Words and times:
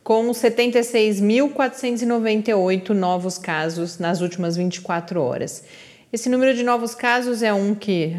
com 0.10 0.32
76.498 0.32 2.90
novos 2.90 3.38
casos 3.38 4.00
nas 4.00 4.22
últimas 4.22 4.58
24 4.58 5.22
horas. 5.22 5.64
Esse 6.12 6.30
número 6.30 6.56
de 6.56 6.64
novos 6.64 6.96
casos 6.96 7.44
é 7.44 7.54
um 7.54 7.76
que 7.76 8.16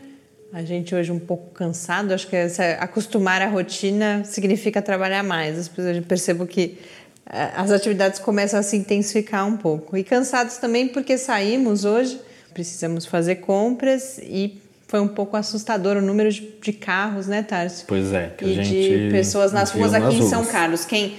A 0.53 0.63
gente 0.63 0.93
hoje 0.93 1.11
um 1.11 1.19
pouco 1.19 1.51
cansado, 1.51 2.13
acho 2.13 2.27
que 2.27 2.35
acostumar 2.79 3.41
à 3.41 3.47
rotina 3.47 4.23
significa 4.25 4.81
trabalhar 4.81 5.23
mais. 5.23 5.69
Eu 5.77 6.01
percebo 6.03 6.45
que 6.45 6.77
as 7.25 7.71
atividades 7.71 8.19
começam 8.19 8.59
a 8.59 8.63
se 8.63 8.75
intensificar 8.75 9.47
um 9.47 9.55
pouco. 9.55 9.95
E 9.95 10.03
cansados 10.03 10.57
também 10.57 10.89
porque 10.89 11.17
saímos 11.17 11.85
hoje, 11.85 12.19
precisamos 12.53 13.05
fazer 13.05 13.35
compras 13.35 14.19
e 14.21 14.61
foi 14.91 14.99
um 14.99 15.07
pouco 15.07 15.37
assustador 15.37 15.95
o 15.95 16.01
número 16.01 16.29
de, 16.29 16.41
de 16.61 16.73
carros, 16.73 17.25
né, 17.25 17.41
Tarso? 17.41 17.85
Pois 17.87 18.11
é. 18.11 18.33
Que 18.37 18.43
e 18.43 18.59
a 18.59 18.63
gente 18.63 19.05
de 19.05 19.09
pessoas 19.09 19.53
nas 19.53 19.71
ruas 19.71 19.93
aqui 19.93 20.17
em 20.17 20.27
São 20.27 20.45
Carlos. 20.45 20.83
Quem, 20.83 21.15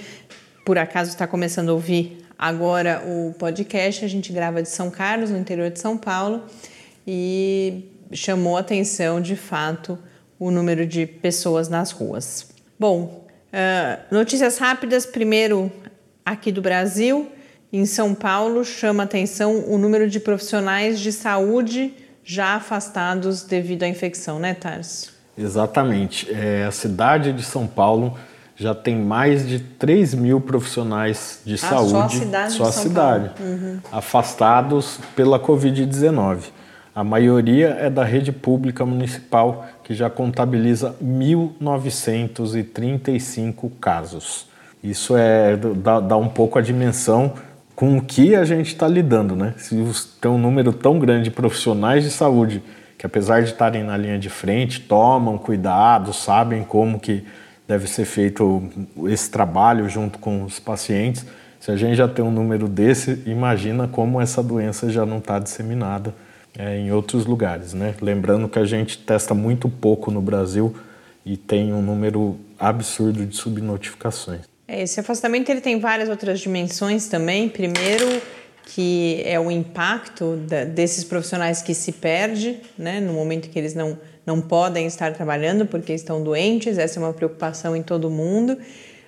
por 0.63 0.77
acaso, 0.77 1.09
está 1.09 1.27
começando 1.27 1.69
a 1.69 1.73
ouvir 1.73 2.25
agora 2.37 3.03
o 3.05 3.33
podcast, 3.37 4.03
a 4.03 4.07
gente 4.07 4.31
grava 4.31 4.61
de 4.61 4.69
São 4.69 4.89
Carlos, 4.89 5.29
no 5.29 5.37
interior 5.37 5.69
de 5.69 5.79
São 5.79 5.97
Paulo, 5.97 6.43
e 7.05 7.85
chamou 8.11 8.57
atenção, 8.57 9.21
de 9.21 9.35
fato, 9.35 9.97
o 10.39 10.51
número 10.51 10.85
de 10.85 11.05
pessoas 11.05 11.69
nas 11.69 11.91
ruas. 11.91 12.47
Bom, 12.79 13.25
uh, 13.53 14.13
notícias 14.13 14.57
rápidas. 14.57 15.05
Primeiro, 15.05 15.71
aqui 16.25 16.51
do 16.51 16.61
Brasil, 16.61 17.29
em 17.71 17.85
São 17.85 18.13
Paulo, 18.13 18.63
chama 18.63 19.03
atenção 19.03 19.65
o 19.67 19.77
número 19.77 20.09
de 20.09 20.19
profissionais 20.19 20.99
de 20.99 21.11
saúde 21.11 21.93
já 22.23 22.55
afastados 22.55 23.43
devido 23.43 23.83
à 23.83 23.87
infecção, 23.87 24.39
né, 24.39 24.53
Tarso? 24.53 25.13
Exatamente. 25.37 26.31
É, 26.31 26.65
a 26.65 26.71
cidade 26.71 27.33
de 27.33 27.43
São 27.43 27.67
Paulo 27.67 28.17
já 28.55 28.75
tem 28.75 28.95
mais 28.95 29.47
de 29.47 29.57
3 29.59 30.13
mil 30.13 30.39
profissionais 30.39 31.41
de 31.45 31.55
ah, 31.55 31.57
saúde, 31.57 31.91
só 31.91 32.01
a 32.01 32.09
cidade, 32.09 32.53
só 32.53 32.63
a 32.63 32.71
cidade 32.71 33.31
uhum. 33.39 33.79
afastados 33.91 34.99
pela 35.15 35.39
Covid-19. 35.39 36.51
A 36.95 37.03
maioria 37.03 37.69
é 37.79 37.89
da 37.89 38.03
rede 38.03 38.31
pública 38.31 38.85
municipal, 38.85 39.65
que 39.83 39.95
já 39.95 40.11
contabiliza 40.11 40.95
1.935 41.03 43.71
casos. 43.81 44.45
Isso 44.83 45.17
é 45.17 45.57
dá, 45.57 45.99
dá 45.99 46.15
um 46.17 46.29
pouco 46.29 46.59
a 46.59 46.61
dimensão 46.61 47.33
com 47.75 47.97
o 47.97 48.01
que 48.01 48.35
a 48.35 48.45
gente 48.45 48.67
está 48.67 48.87
lidando, 48.87 49.35
né? 49.35 49.55
Se 49.57 49.75
tem 50.21 50.29
um 50.29 50.37
número 50.37 50.71
tão 50.71 50.99
grande 50.99 51.23
de 51.23 51.31
profissionais 51.31 52.03
de 52.03 52.11
saúde 52.11 52.61
que 53.03 53.07
apesar 53.07 53.41
de 53.41 53.49
estarem 53.49 53.83
na 53.83 53.97
linha 53.97 54.17
de 54.17 54.29
frente, 54.29 54.79
tomam 54.79 55.37
cuidado, 55.37 56.13
sabem 56.13 56.63
como 56.63 56.97
que 56.97 57.25
deve 57.67 57.87
ser 57.87 58.05
feito 58.05 58.63
esse 59.07 59.29
trabalho 59.29 59.87
junto 59.89 60.19
com 60.19 60.43
os 60.43 60.59
pacientes. 60.59 61.25
Se 61.59 61.71
a 61.71 61.75
gente 61.77 61.95
já 61.95 62.07
tem 62.07 62.23
um 62.23 62.31
número 62.31 62.67
desse, 62.67 63.23
imagina 63.25 63.87
como 63.87 64.19
essa 64.19 64.43
doença 64.43 64.89
já 64.89 65.05
não 65.05 65.19
está 65.19 65.39
disseminada 65.39 66.13
é, 66.57 66.77
em 66.77 66.91
outros 66.91 67.25
lugares, 67.25 67.73
né? 67.73 67.95
Lembrando 68.01 68.47
que 68.49 68.59
a 68.59 68.65
gente 68.65 68.97
testa 68.97 69.33
muito 69.33 69.69
pouco 69.69 70.11
no 70.11 70.21
Brasil 70.21 70.75
e 71.25 71.37
tem 71.37 71.73
um 71.73 71.81
número 71.81 72.37
absurdo 72.59 73.25
de 73.25 73.35
subnotificações. 73.35 74.41
É, 74.67 74.83
esse 74.83 74.99
afastamento 74.99 75.49
ele 75.49 75.61
tem 75.61 75.79
várias 75.79 76.09
outras 76.09 76.39
dimensões 76.39 77.07
também. 77.07 77.49
Primeiro, 77.49 78.21
que 78.65 79.21
é 79.25 79.39
o 79.39 79.51
impacto 79.51 80.37
da, 80.47 80.63
desses 80.63 81.03
profissionais 81.03 81.61
que 81.61 81.73
se 81.73 81.91
perde, 81.91 82.61
né, 82.77 82.99
no 82.99 83.13
momento 83.13 83.49
que 83.49 83.59
eles 83.59 83.73
não, 83.73 83.97
não 84.25 84.41
podem 84.41 84.85
estar 84.87 85.13
trabalhando 85.13 85.65
porque 85.65 85.93
estão 85.93 86.23
doentes, 86.23 86.77
essa 86.77 86.99
é 86.99 87.03
uma 87.03 87.13
preocupação 87.13 87.75
em 87.75 87.83
todo 87.83 88.09
mundo, 88.09 88.57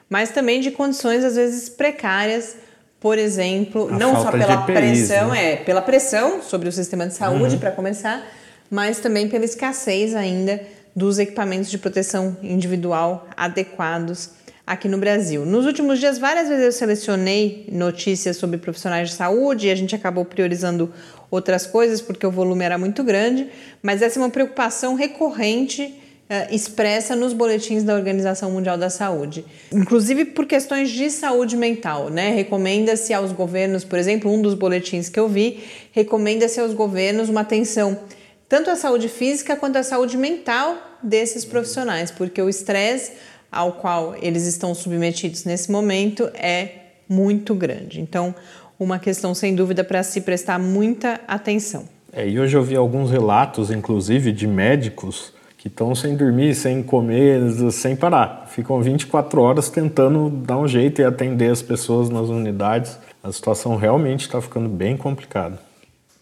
mas 0.10 0.30
também 0.32 0.60
de 0.60 0.72
condições 0.72 1.24
às 1.24 1.36
vezes 1.36 1.70
precárias, 1.70 2.58
por 3.00 3.18
exemplo, 3.18 3.88
A 3.90 3.98
não 3.98 4.22
só 4.22 4.32
pela 4.32 4.54
EPIs, 4.54 4.66
pressão, 4.66 5.30
né? 5.30 5.54
é, 5.54 5.56
pela 5.58 5.82
pressão 5.82 6.42
sobre 6.42 6.68
o 6.68 6.72
sistema 6.72 7.08
de 7.08 7.14
saúde 7.14 7.56
uhum. 7.56 7.60
para 7.60 7.72
começar, 7.72 8.26
mas 8.70 9.00
também 9.00 9.30
pela 9.30 9.46
escassez 9.46 10.16
ainda 10.16 10.62
dos 10.96 11.20
equipamentos 11.20 11.70
de 11.70 11.78
proteção 11.78 12.38
individual 12.42 13.28
adequados 13.36 14.32
aqui 14.66 14.88
no 14.88 14.98
Brasil. 14.98 15.46
Nos 15.46 15.66
últimos 15.66 16.00
dias, 16.00 16.18
várias 16.18 16.48
vezes 16.48 16.66
eu 16.66 16.72
selecionei 16.72 17.68
notícias 17.72 18.38
sobre 18.38 18.58
profissionais 18.58 19.10
de 19.10 19.16
saúde 19.16 19.68
e 19.68 19.72
a 19.72 19.76
gente 19.76 19.96
acabou 19.96 20.26
priorizando 20.26 20.92
outras 21.30 21.68
coisas 21.68 22.02
porque 22.02 22.26
o 22.26 22.32
volume 22.32 22.64
era 22.64 22.78
muito 22.78 23.04
grande, 23.04 23.48
mas 23.82 24.02
essa 24.02 24.20
é 24.20 24.22
uma 24.22 24.30
preocupação 24.30 24.96
recorrente 24.96 25.84
uh, 25.84 26.54
expressa 26.54 27.16
nos 27.16 27.34
boletins 27.34 27.84
da 27.84 27.94
Organização 27.94 28.52
Mundial 28.52 28.78
da 28.78 28.90
Saúde, 28.90 29.46
inclusive 29.72 30.26
por 30.26 30.46
questões 30.46 30.90
de 30.90 31.10
saúde 31.12 31.56
mental, 31.56 32.10
né? 32.10 32.32
Recomenda-se 32.32 33.14
aos 33.14 33.32
governos, 33.32 33.84
por 33.84 34.00
exemplo, 34.00 34.32
um 34.32 34.42
dos 34.42 34.54
boletins 34.56 35.10
que 35.10 35.20
eu 35.20 35.28
vi, 35.28 35.64
recomenda-se 35.92 36.60
aos 36.60 36.74
governos 36.74 37.30
uma 37.30 37.42
atenção 37.42 38.00
tanto 38.48 38.70
à 38.70 38.76
saúde 38.76 39.10
física 39.10 39.56
quanto 39.56 39.78
à 39.78 39.84
saúde 39.84 40.18
mental 40.18 40.78
desses 41.02 41.44
profissionais, 41.44 42.12
porque 42.12 42.42
o 42.42 42.50
estresse 42.50 43.14
ao 43.56 43.72
qual 43.72 44.14
eles 44.22 44.46
estão 44.46 44.76
submetidos 44.76 45.46
nesse 45.46 45.72
momento 45.72 46.30
é 46.36 46.70
muito 47.08 47.56
grande. 47.56 48.02
Então, 48.02 48.36
uma 48.78 49.00
questão 49.00 49.34
sem 49.34 49.56
dúvida 49.56 49.84
para 49.84 50.04
se 50.04 50.22
prestar 50.22 50.60
muita 50.60 51.22
atenção. 51.28 51.88
É, 52.12 52.28
e 52.28 52.40
hoje 52.40 52.56
eu 52.56 52.64
vi 52.64 52.76
alguns 52.76 53.10
relatos, 53.10 53.72
inclusive, 53.72 54.32
de 54.32 54.46
médicos 54.46 55.34
que 55.58 55.68
estão 55.68 55.96
sem 55.96 56.16
dormir, 56.16 56.54
sem 56.54 56.84
comer, 56.84 57.72
sem 57.72 57.96
parar. 57.96 58.48
Ficam 58.50 58.82
24 58.82 59.42
horas 59.42 59.70
tentando 59.70 60.30
dar 60.30 60.58
um 60.58 60.68
jeito 60.68 61.02
e 61.02 61.06
atender 61.06 61.52
as 61.52 61.62
pessoas 61.62 62.10
nas 62.10 62.28
unidades. 62.30 62.98
A 63.24 63.32
situação 63.32 63.76
realmente 63.76 64.22
está 64.22 64.42
ficando 64.42 64.70
bem 64.70 64.96
complicada. 64.96 65.58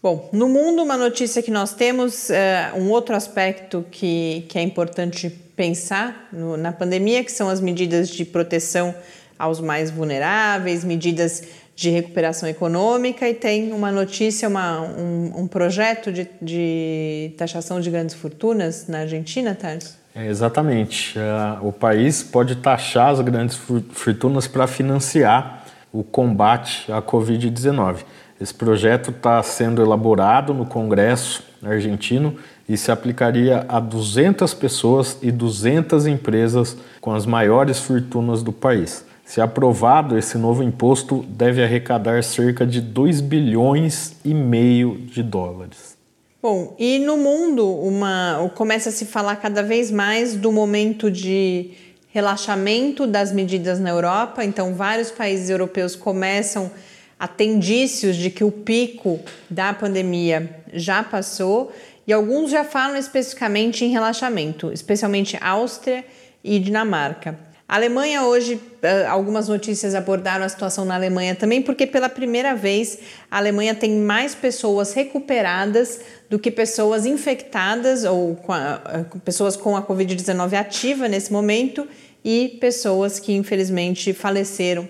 Bom, 0.02 0.28
no 0.32 0.48
mundo, 0.48 0.82
uma 0.82 0.96
notícia 0.96 1.42
que 1.42 1.50
nós 1.50 1.72
temos, 1.72 2.28
uh, 2.28 2.78
um 2.78 2.90
outro 2.90 3.14
aspecto 3.14 3.84
que, 3.90 4.44
que 4.48 4.58
é 4.58 4.62
importante 4.62 5.43
pensar 5.56 6.28
no, 6.32 6.56
na 6.56 6.72
pandemia, 6.72 7.22
que 7.22 7.32
são 7.32 7.48
as 7.48 7.60
medidas 7.60 8.08
de 8.08 8.24
proteção 8.24 8.94
aos 9.38 9.60
mais 9.60 9.90
vulneráveis, 9.90 10.84
medidas 10.84 11.42
de 11.76 11.90
recuperação 11.90 12.48
econômica, 12.48 13.28
e 13.28 13.34
tem 13.34 13.72
uma 13.72 13.90
notícia, 13.90 14.48
uma, 14.48 14.80
um, 14.80 15.40
um 15.40 15.46
projeto 15.46 16.12
de, 16.12 16.28
de 16.40 17.32
taxação 17.36 17.80
de 17.80 17.90
grandes 17.90 18.14
fortunas 18.14 18.86
na 18.86 19.00
Argentina, 19.00 19.54
Thales? 19.54 19.96
É, 20.14 20.28
exatamente. 20.28 21.18
Uh, 21.18 21.66
o 21.66 21.72
país 21.72 22.22
pode 22.22 22.56
taxar 22.56 23.10
as 23.10 23.20
grandes 23.20 23.58
fortunas 23.90 24.46
para 24.46 24.68
financiar 24.68 25.64
o 25.92 26.04
combate 26.04 26.90
à 26.92 27.02
Covid-19. 27.02 28.04
Esse 28.40 28.54
projeto 28.54 29.10
está 29.10 29.42
sendo 29.42 29.82
elaborado 29.82 30.54
no 30.54 30.66
Congresso 30.66 31.42
argentino 31.62 32.36
e 32.68 32.76
se 32.76 32.90
aplicaria 32.90 33.64
a 33.68 33.78
200 33.78 34.54
pessoas 34.54 35.18
e 35.20 35.30
200 35.30 36.06
empresas 36.06 36.76
com 37.00 37.12
as 37.12 37.26
maiores 37.26 37.78
fortunas 37.78 38.42
do 38.42 38.52
país. 38.52 39.04
Se 39.24 39.40
aprovado, 39.40 40.18
esse 40.18 40.36
novo 40.36 40.62
imposto 40.62 41.24
deve 41.28 41.62
arrecadar 41.62 42.22
cerca 42.22 42.66
de 42.66 42.80
2 42.80 43.20
bilhões 43.20 44.16
e 44.24 44.34
meio 44.34 44.98
de 44.98 45.22
dólares. 45.22 45.96
Bom, 46.42 46.76
e 46.78 46.98
no 46.98 47.16
mundo 47.16 47.66
uma, 47.66 48.50
começa 48.54 48.90
a 48.90 48.92
se 48.92 49.06
falar 49.06 49.36
cada 49.36 49.62
vez 49.62 49.90
mais 49.90 50.36
do 50.36 50.52
momento 50.52 51.10
de 51.10 51.70
relaxamento 52.10 53.06
das 53.06 53.32
medidas 53.32 53.80
na 53.80 53.90
Europa, 53.90 54.44
então 54.44 54.74
vários 54.74 55.10
países 55.10 55.48
europeus 55.48 55.96
começam 55.96 56.70
a 57.18 57.24
há 57.24 57.42
indícios 57.42 58.16
de 58.16 58.28
que 58.28 58.44
o 58.44 58.50
pico 58.50 59.18
da 59.48 59.72
pandemia 59.72 60.62
já 60.72 61.02
passou 61.02 61.72
e 62.06 62.12
alguns 62.12 62.50
já 62.50 62.64
falam 62.64 62.96
especificamente 62.96 63.84
em 63.84 63.90
relaxamento, 63.90 64.72
especialmente 64.72 65.38
Áustria 65.40 66.04
e 66.42 66.58
Dinamarca. 66.58 67.38
A 67.66 67.76
Alemanha 67.76 68.24
hoje, 68.24 68.60
eh, 68.82 69.06
algumas 69.06 69.48
notícias 69.48 69.94
abordaram 69.94 70.44
a 70.44 70.48
situação 70.48 70.84
na 70.84 70.94
Alemanha 70.94 71.34
também, 71.34 71.62
porque 71.62 71.86
pela 71.86 72.10
primeira 72.10 72.54
vez 72.54 72.98
a 73.30 73.38
Alemanha 73.38 73.74
tem 73.74 73.90
mais 73.90 74.34
pessoas 74.34 74.92
recuperadas 74.92 76.00
do 76.28 76.38
que 76.38 76.50
pessoas 76.50 77.06
infectadas 77.06 78.04
ou 78.04 78.36
com 78.36 78.52
a, 78.52 78.80
eh, 78.86 79.04
pessoas 79.24 79.56
com 79.56 79.74
a 79.76 79.82
Covid-19 79.82 80.54
ativa 80.54 81.08
nesse 81.08 81.32
momento 81.32 81.88
e 82.22 82.58
pessoas 82.60 83.18
que 83.18 83.32
infelizmente 83.32 84.12
faleceram 84.12 84.86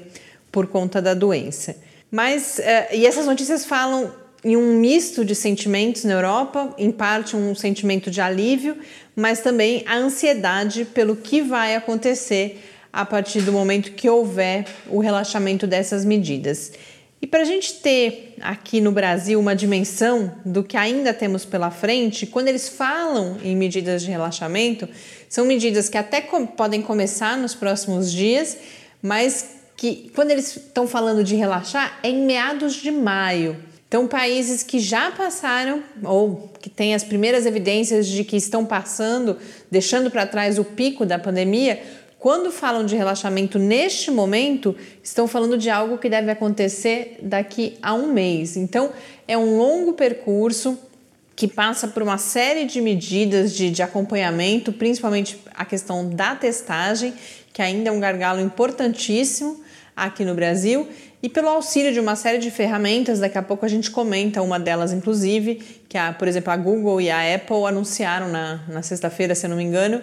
por 0.50 0.66
conta 0.66 1.00
da 1.00 1.14
doença. 1.14 1.76
Mas, 2.10 2.58
uh, 2.58 2.94
e 2.94 3.06
essas 3.06 3.26
notícias 3.26 3.64
falam 3.64 4.12
em 4.44 4.56
um 4.56 4.78
misto 4.78 5.24
de 5.24 5.34
sentimentos 5.34 6.04
na 6.04 6.12
Europa, 6.12 6.74
em 6.76 6.90
parte 6.90 7.34
um 7.34 7.54
sentimento 7.54 8.10
de 8.10 8.20
alívio, 8.20 8.76
mas 9.16 9.40
também 9.40 9.82
a 9.86 9.96
ansiedade 9.96 10.84
pelo 10.84 11.16
que 11.16 11.40
vai 11.40 11.74
acontecer 11.74 12.62
a 12.92 13.04
partir 13.04 13.40
do 13.40 13.52
momento 13.52 13.92
que 13.92 14.08
houver 14.08 14.66
o 14.88 15.00
relaxamento 15.00 15.66
dessas 15.66 16.04
medidas. 16.04 16.72
E 17.20 17.26
para 17.26 17.40
a 17.40 17.44
gente 17.44 17.80
ter 17.80 18.34
aqui 18.40 18.82
no 18.82 18.92
Brasil 18.92 19.40
uma 19.40 19.56
dimensão 19.56 20.34
do 20.44 20.62
que 20.62 20.76
ainda 20.76 21.14
temos 21.14 21.44
pela 21.46 21.70
frente, 21.70 22.26
quando 22.26 22.48
eles 22.48 22.68
falam 22.68 23.38
em 23.42 23.56
medidas 23.56 24.02
de 24.02 24.10
relaxamento, 24.10 24.86
são 25.26 25.46
medidas 25.46 25.88
que 25.88 25.96
até 25.96 26.20
com 26.20 26.46
podem 26.46 26.82
começar 26.82 27.38
nos 27.38 27.54
próximos 27.54 28.12
dias, 28.12 28.58
mas 29.00 29.54
que 29.74 30.12
quando 30.14 30.32
eles 30.32 30.54
estão 30.54 30.86
falando 30.86 31.24
de 31.24 31.34
relaxar 31.34 31.98
é 32.02 32.10
em 32.10 32.26
meados 32.26 32.74
de 32.74 32.90
maio. 32.90 33.56
Então, 33.94 34.08
países 34.08 34.64
que 34.64 34.80
já 34.80 35.12
passaram 35.12 35.80
ou 36.02 36.50
que 36.60 36.68
têm 36.68 36.96
as 36.96 37.04
primeiras 37.04 37.46
evidências 37.46 38.08
de 38.08 38.24
que 38.24 38.36
estão 38.36 38.66
passando, 38.66 39.38
deixando 39.70 40.10
para 40.10 40.26
trás 40.26 40.58
o 40.58 40.64
pico 40.64 41.06
da 41.06 41.16
pandemia, 41.16 41.80
quando 42.18 42.50
falam 42.50 42.84
de 42.84 42.96
relaxamento 42.96 43.56
neste 43.56 44.10
momento, 44.10 44.74
estão 45.00 45.28
falando 45.28 45.56
de 45.56 45.70
algo 45.70 45.96
que 45.96 46.08
deve 46.08 46.28
acontecer 46.28 47.18
daqui 47.22 47.78
a 47.80 47.94
um 47.94 48.12
mês. 48.12 48.56
Então, 48.56 48.90
é 49.28 49.38
um 49.38 49.56
longo 49.56 49.92
percurso 49.92 50.76
que 51.36 51.46
passa 51.46 51.86
por 51.86 52.02
uma 52.02 52.18
série 52.18 52.64
de 52.64 52.80
medidas 52.80 53.54
de, 53.54 53.70
de 53.70 53.80
acompanhamento, 53.80 54.72
principalmente 54.72 55.38
a 55.54 55.64
questão 55.64 56.10
da 56.10 56.34
testagem, 56.34 57.14
que 57.52 57.62
ainda 57.62 57.90
é 57.90 57.92
um 57.92 58.00
gargalo 58.00 58.40
importantíssimo 58.40 59.62
aqui 59.94 60.24
no 60.24 60.34
Brasil 60.34 60.88
e 61.24 61.28
pelo 61.30 61.48
auxílio 61.48 61.90
de 61.90 61.98
uma 61.98 62.16
série 62.16 62.36
de 62.36 62.50
ferramentas. 62.50 63.18
Daqui 63.18 63.38
a 63.38 63.42
pouco 63.42 63.64
a 63.64 63.68
gente 63.68 63.90
comenta 63.90 64.42
uma 64.42 64.60
delas, 64.60 64.92
inclusive, 64.92 65.54
que, 65.88 65.96
a, 65.96 66.12
por 66.12 66.28
exemplo, 66.28 66.52
a 66.52 66.56
Google 66.58 67.00
e 67.00 67.10
a 67.10 67.34
Apple 67.34 67.64
anunciaram 67.66 68.28
na, 68.28 68.60
na 68.68 68.82
sexta-feira, 68.82 69.34
se 69.34 69.46
eu 69.46 69.48
não 69.48 69.56
me 69.56 69.64
engano, 69.64 70.02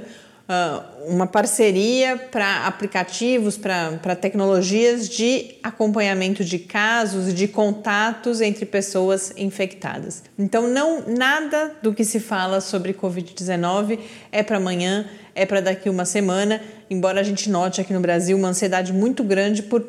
uh, 0.50 1.14
uma 1.14 1.28
parceria 1.28 2.18
para 2.18 2.66
aplicativos, 2.66 3.56
para 3.56 4.16
tecnologias 4.16 5.08
de 5.08 5.60
acompanhamento 5.62 6.44
de 6.44 6.58
casos 6.58 7.28
e 7.28 7.34
de 7.34 7.48
contatos 7.48 8.42
entre 8.42 8.66
pessoas 8.66 9.32
infectadas. 9.38 10.24
Então, 10.40 10.68
não 10.68 11.04
nada 11.08 11.76
do 11.84 11.94
que 11.94 12.04
se 12.04 12.20
fala 12.20 12.60
sobre 12.60 12.96
Covid-19 12.96 14.00
é 14.32 14.42
para 14.42 14.58
amanhã 14.58 15.06
é 15.36 15.46
para 15.46 15.62
daqui 15.62 15.88
uma 15.88 16.04
semana, 16.04 16.60
embora 16.90 17.20
a 17.22 17.24
gente 17.24 17.48
note 17.48 17.80
aqui 17.80 17.94
no 17.94 18.00
Brasil 18.00 18.36
uma 18.36 18.50
ansiedade 18.50 18.92
muito 18.92 19.24
grande 19.24 19.62
por 19.62 19.86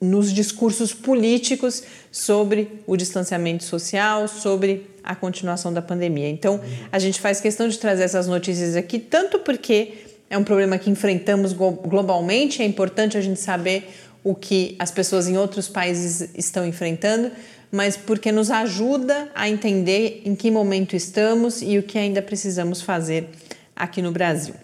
nos 0.00 0.32
discursos 0.32 0.92
políticos 0.92 1.82
sobre 2.12 2.82
o 2.86 2.96
distanciamento 2.96 3.64
social, 3.64 4.28
sobre 4.28 4.90
a 5.02 5.14
continuação 5.14 5.72
da 5.72 5.80
pandemia. 5.80 6.28
Então, 6.28 6.60
a 6.92 6.98
gente 6.98 7.20
faz 7.20 7.40
questão 7.40 7.68
de 7.68 7.78
trazer 7.78 8.04
essas 8.04 8.26
notícias 8.26 8.76
aqui, 8.76 8.98
tanto 8.98 9.38
porque 9.38 9.94
é 10.28 10.36
um 10.36 10.44
problema 10.44 10.76
que 10.76 10.90
enfrentamos 10.90 11.52
globalmente, 11.52 12.62
é 12.62 12.64
importante 12.64 13.16
a 13.16 13.20
gente 13.20 13.40
saber 13.40 13.88
o 14.22 14.34
que 14.34 14.74
as 14.78 14.90
pessoas 14.90 15.28
em 15.28 15.36
outros 15.36 15.68
países 15.68 16.30
estão 16.34 16.66
enfrentando, 16.66 17.30
mas 17.70 17.96
porque 17.96 18.32
nos 18.32 18.50
ajuda 18.50 19.30
a 19.34 19.48
entender 19.48 20.22
em 20.24 20.34
que 20.34 20.50
momento 20.50 20.96
estamos 20.96 21.62
e 21.62 21.78
o 21.78 21.82
que 21.82 21.96
ainda 21.96 22.20
precisamos 22.20 22.82
fazer 22.82 23.28
aqui 23.74 24.02
no 24.02 24.10
Brasil. 24.10 24.54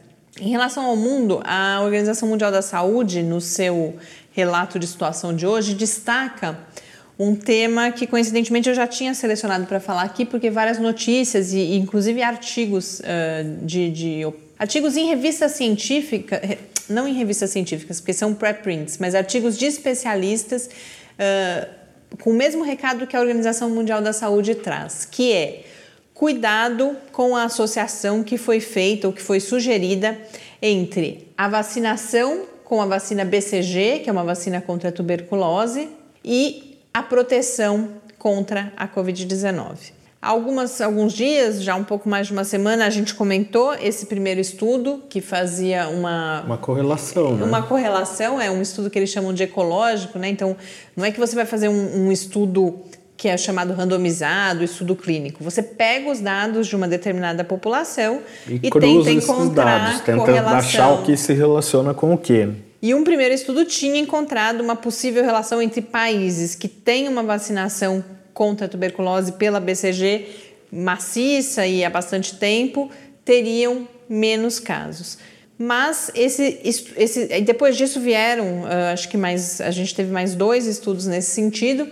Em 0.40 0.48
relação 0.48 0.86
ao 0.86 0.96
mundo, 0.96 1.40
a 1.44 1.80
Organização 1.82 2.28
Mundial 2.28 2.50
da 2.50 2.62
Saúde, 2.62 3.22
no 3.22 3.40
seu 3.40 3.94
relato 4.32 4.78
de 4.78 4.86
situação 4.86 5.34
de 5.34 5.46
hoje, 5.46 5.74
destaca 5.74 6.58
um 7.18 7.36
tema 7.36 7.92
que 7.92 8.06
coincidentemente 8.06 8.68
eu 8.68 8.74
já 8.74 8.86
tinha 8.86 9.14
selecionado 9.14 9.66
para 9.66 9.78
falar 9.78 10.02
aqui, 10.02 10.24
porque 10.24 10.50
várias 10.50 10.78
notícias 10.78 11.52
e 11.52 11.76
inclusive 11.76 12.22
artigos 12.22 13.00
uh, 13.00 13.64
de, 13.64 13.90
de, 13.90 14.32
artigos 14.58 14.96
em 14.96 15.06
revistas 15.06 15.52
científicas, 15.52 16.40
não 16.88 17.06
em 17.06 17.14
revistas 17.14 17.50
científicas, 17.50 18.00
porque 18.00 18.12
são 18.12 18.34
preprints, 18.34 18.98
mas 18.98 19.14
artigos 19.14 19.56
de 19.56 19.66
especialistas 19.66 20.66
uh, 20.66 21.82
com 22.18 22.30
o 22.30 22.34
mesmo 22.34 22.64
recado 22.64 23.06
que 23.06 23.16
a 23.16 23.20
Organização 23.20 23.70
Mundial 23.70 24.02
da 24.02 24.12
Saúde 24.12 24.54
traz, 24.54 25.06
que 25.10 25.32
é 25.32 25.64
cuidado 26.14 26.96
com 27.10 27.36
a 27.36 27.44
associação 27.44 28.22
que 28.22 28.36
foi 28.36 28.60
feita 28.60 29.06
ou 29.06 29.12
que 29.12 29.22
foi 29.22 29.40
sugerida 29.40 30.18
entre 30.60 31.28
a 31.36 31.48
vacinação 31.48 32.51
com 32.72 32.80
a 32.80 32.86
vacina 32.86 33.22
BCG, 33.22 33.98
que 33.98 34.08
é 34.08 34.12
uma 34.12 34.24
vacina 34.24 34.58
contra 34.58 34.88
a 34.88 34.92
tuberculose, 34.92 35.90
e 36.24 36.78
a 36.94 37.02
proteção 37.02 37.86
contra 38.18 38.72
a 38.74 38.88
Covid-19. 38.88 39.92
Algumas, 40.22 40.80
alguns 40.80 41.12
dias, 41.12 41.62
já 41.62 41.74
um 41.74 41.84
pouco 41.84 42.08
mais 42.08 42.28
de 42.28 42.32
uma 42.32 42.44
semana, 42.44 42.86
a 42.86 42.88
gente 42.88 43.14
comentou 43.14 43.74
esse 43.74 44.06
primeiro 44.06 44.40
estudo 44.40 45.02
que 45.10 45.20
fazia 45.20 45.86
uma. 45.90 46.44
Uma 46.46 46.56
correlação, 46.56 47.36
né? 47.36 47.44
Uma 47.44 47.62
correlação, 47.62 48.40
é 48.40 48.50
um 48.50 48.62
estudo 48.62 48.88
que 48.88 48.98
eles 48.98 49.10
chamam 49.10 49.34
de 49.34 49.42
ecológico, 49.42 50.18
né? 50.18 50.30
Então, 50.30 50.56
não 50.96 51.04
é 51.04 51.10
que 51.10 51.20
você 51.20 51.36
vai 51.36 51.44
fazer 51.44 51.68
um, 51.68 52.06
um 52.06 52.10
estudo 52.10 52.80
que 53.22 53.28
é 53.28 53.36
chamado 53.36 53.72
randomizado, 53.72 54.64
estudo 54.64 54.96
clínico. 54.96 55.44
Você 55.44 55.62
pega 55.62 56.10
os 56.10 56.18
dados 56.18 56.66
de 56.66 56.74
uma 56.74 56.88
determinada 56.88 57.44
população 57.44 58.20
e, 58.48 58.54
e 58.54 58.68
tenta 58.68 59.12
encontrar 59.12 59.78
dados, 59.78 60.00
tenta 60.00 60.40
achar 60.48 60.90
o 60.90 61.04
que 61.04 61.16
se 61.16 61.32
relaciona 61.32 61.94
com 61.94 62.12
o 62.12 62.18
que. 62.18 62.48
E 62.82 62.92
um 62.92 63.04
primeiro 63.04 63.32
estudo 63.32 63.64
tinha 63.64 64.00
encontrado 64.00 64.60
uma 64.60 64.74
possível 64.74 65.22
relação 65.22 65.62
entre 65.62 65.80
países 65.80 66.56
que 66.56 66.66
têm 66.66 67.06
uma 67.06 67.22
vacinação 67.22 68.04
contra 68.34 68.66
a 68.66 68.68
tuberculose 68.68 69.30
pela 69.30 69.60
BCG 69.60 70.26
maciça 70.72 71.64
e 71.64 71.84
há 71.84 71.90
bastante 71.90 72.34
tempo, 72.34 72.90
teriam 73.24 73.86
menos 74.08 74.58
casos. 74.58 75.16
Mas 75.56 76.10
esse, 76.16 76.58
esse, 76.96 77.26
depois 77.42 77.76
disso 77.76 78.00
vieram, 78.00 78.62
uh, 78.62 78.92
acho 78.92 79.08
que 79.08 79.16
mais, 79.16 79.60
a 79.60 79.70
gente 79.70 79.94
teve 79.94 80.10
mais 80.10 80.34
dois 80.34 80.66
estudos 80.66 81.06
nesse 81.06 81.30
sentido 81.30 81.86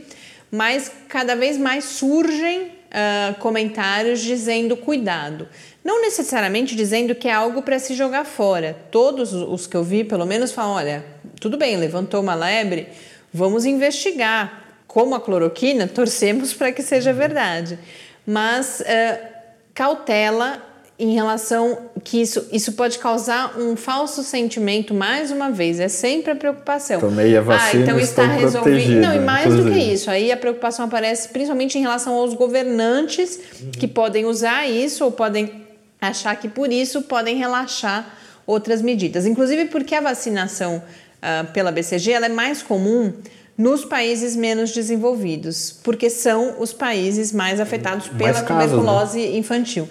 mas 0.50 0.90
cada 1.08 1.36
vez 1.36 1.56
mais 1.56 1.84
surgem 1.84 2.62
uh, 2.62 3.38
comentários 3.38 4.20
dizendo 4.20 4.76
cuidado. 4.76 5.48
Não 5.84 6.02
necessariamente 6.02 6.74
dizendo 6.74 7.14
que 7.14 7.28
é 7.28 7.32
algo 7.32 7.62
para 7.62 7.78
se 7.78 7.94
jogar 7.94 8.24
fora. 8.24 8.76
Todos 8.90 9.32
os 9.32 9.66
que 9.66 9.76
eu 9.76 9.84
vi, 9.84 10.04
pelo 10.04 10.26
menos, 10.26 10.52
falam: 10.52 10.72
olha, 10.72 11.04
tudo 11.40 11.56
bem, 11.56 11.76
levantou 11.76 12.20
uma 12.20 12.34
lebre, 12.34 12.88
vamos 13.32 13.64
investigar 13.64 14.64
como 14.86 15.14
a 15.14 15.20
cloroquina, 15.20 15.86
torcemos 15.86 16.52
para 16.52 16.72
que 16.72 16.82
seja 16.82 17.12
verdade. 17.12 17.78
Mas 18.26 18.80
uh, 18.80 19.26
cautela 19.72 20.69
em 21.00 21.14
relação 21.14 21.78
que 22.04 22.20
isso, 22.20 22.46
isso 22.52 22.72
pode 22.72 22.98
causar 22.98 23.58
um 23.58 23.74
falso 23.74 24.22
sentimento, 24.22 24.92
mais 24.92 25.30
uma 25.30 25.50
vez, 25.50 25.80
é 25.80 25.88
sempre 25.88 26.32
a 26.32 26.36
preocupação. 26.36 27.00
Tomei 27.00 27.34
a 27.34 27.40
vacina, 27.40 27.80
ah, 27.80 27.86
então 27.86 27.98
está 27.98 28.26
resolvido. 28.26 29.00
Não, 29.00 29.14
e 29.14 29.18
mais 29.18 29.46
inclusive. 29.46 29.70
do 29.70 29.74
que 29.74 29.92
isso, 29.92 30.10
aí 30.10 30.30
a 30.30 30.36
preocupação 30.36 30.84
aparece 30.84 31.28
principalmente 31.28 31.78
em 31.78 31.80
relação 31.80 32.12
aos 32.12 32.34
governantes 32.34 33.40
uhum. 33.60 33.70
que 33.70 33.88
podem 33.88 34.26
usar 34.26 34.68
isso 34.68 35.02
ou 35.02 35.10
podem 35.10 35.64
achar 35.98 36.36
que 36.36 36.48
por 36.48 36.70
isso 36.70 37.00
podem 37.02 37.36
relaxar 37.36 38.14
outras 38.46 38.82
medidas. 38.82 39.24
Inclusive 39.24 39.66
porque 39.66 39.94
a 39.94 40.02
vacinação 40.02 40.76
uh, 40.76 41.50
pela 41.52 41.72
BCG 41.72 42.12
ela 42.12 42.26
é 42.26 42.30
mais 42.30 42.62
comum 42.62 43.12
nos 43.56 43.84
países 43.84 44.36
menos 44.36 44.72
desenvolvidos, 44.72 45.78
porque 45.82 46.08
são 46.08 46.56
os 46.58 46.72
países 46.72 47.30
mais 47.30 47.60
afetados 47.60 48.08
pela 48.08 48.32
mais 48.32 48.46
tuberculose 48.46 49.18
casos, 49.18 49.32
né? 49.32 49.38
infantil. 49.38 49.88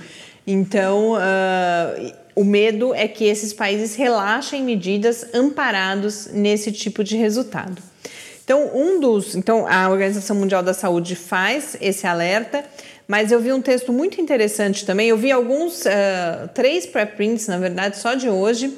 Então, 0.51 1.13
uh, 1.13 2.11
o 2.35 2.43
medo 2.43 2.91
é 2.95 3.07
que 3.07 3.23
esses 3.23 3.53
países 3.53 3.95
relaxem 3.95 4.63
medidas 4.63 5.27
amparados 5.31 6.27
nesse 6.33 6.71
tipo 6.71 7.03
de 7.03 7.15
resultado. 7.15 7.79
Então, 8.43 8.71
um 8.73 8.99
dos, 8.99 9.35
então 9.35 9.67
a 9.67 9.87
Organização 9.87 10.35
Mundial 10.35 10.63
da 10.63 10.73
Saúde 10.73 11.15
faz 11.15 11.77
esse 11.79 12.07
alerta, 12.07 12.65
mas 13.07 13.31
eu 13.31 13.39
vi 13.39 13.53
um 13.53 13.61
texto 13.61 13.93
muito 13.93 14.19
interessante 14.19 14.87
também. 14.87 15.09
Eu 15.09 15.17
vi 15.17 15.31
alguns, 15.31 15.85
uh, 15.85 16.47
três 16.51 16.87
preprints, 16.87 17.45
na 17.45 17.59
verdade, 17.59 17.99
só 17.99 18.15
de 18.15 18.27
hoje, 18.27 18.75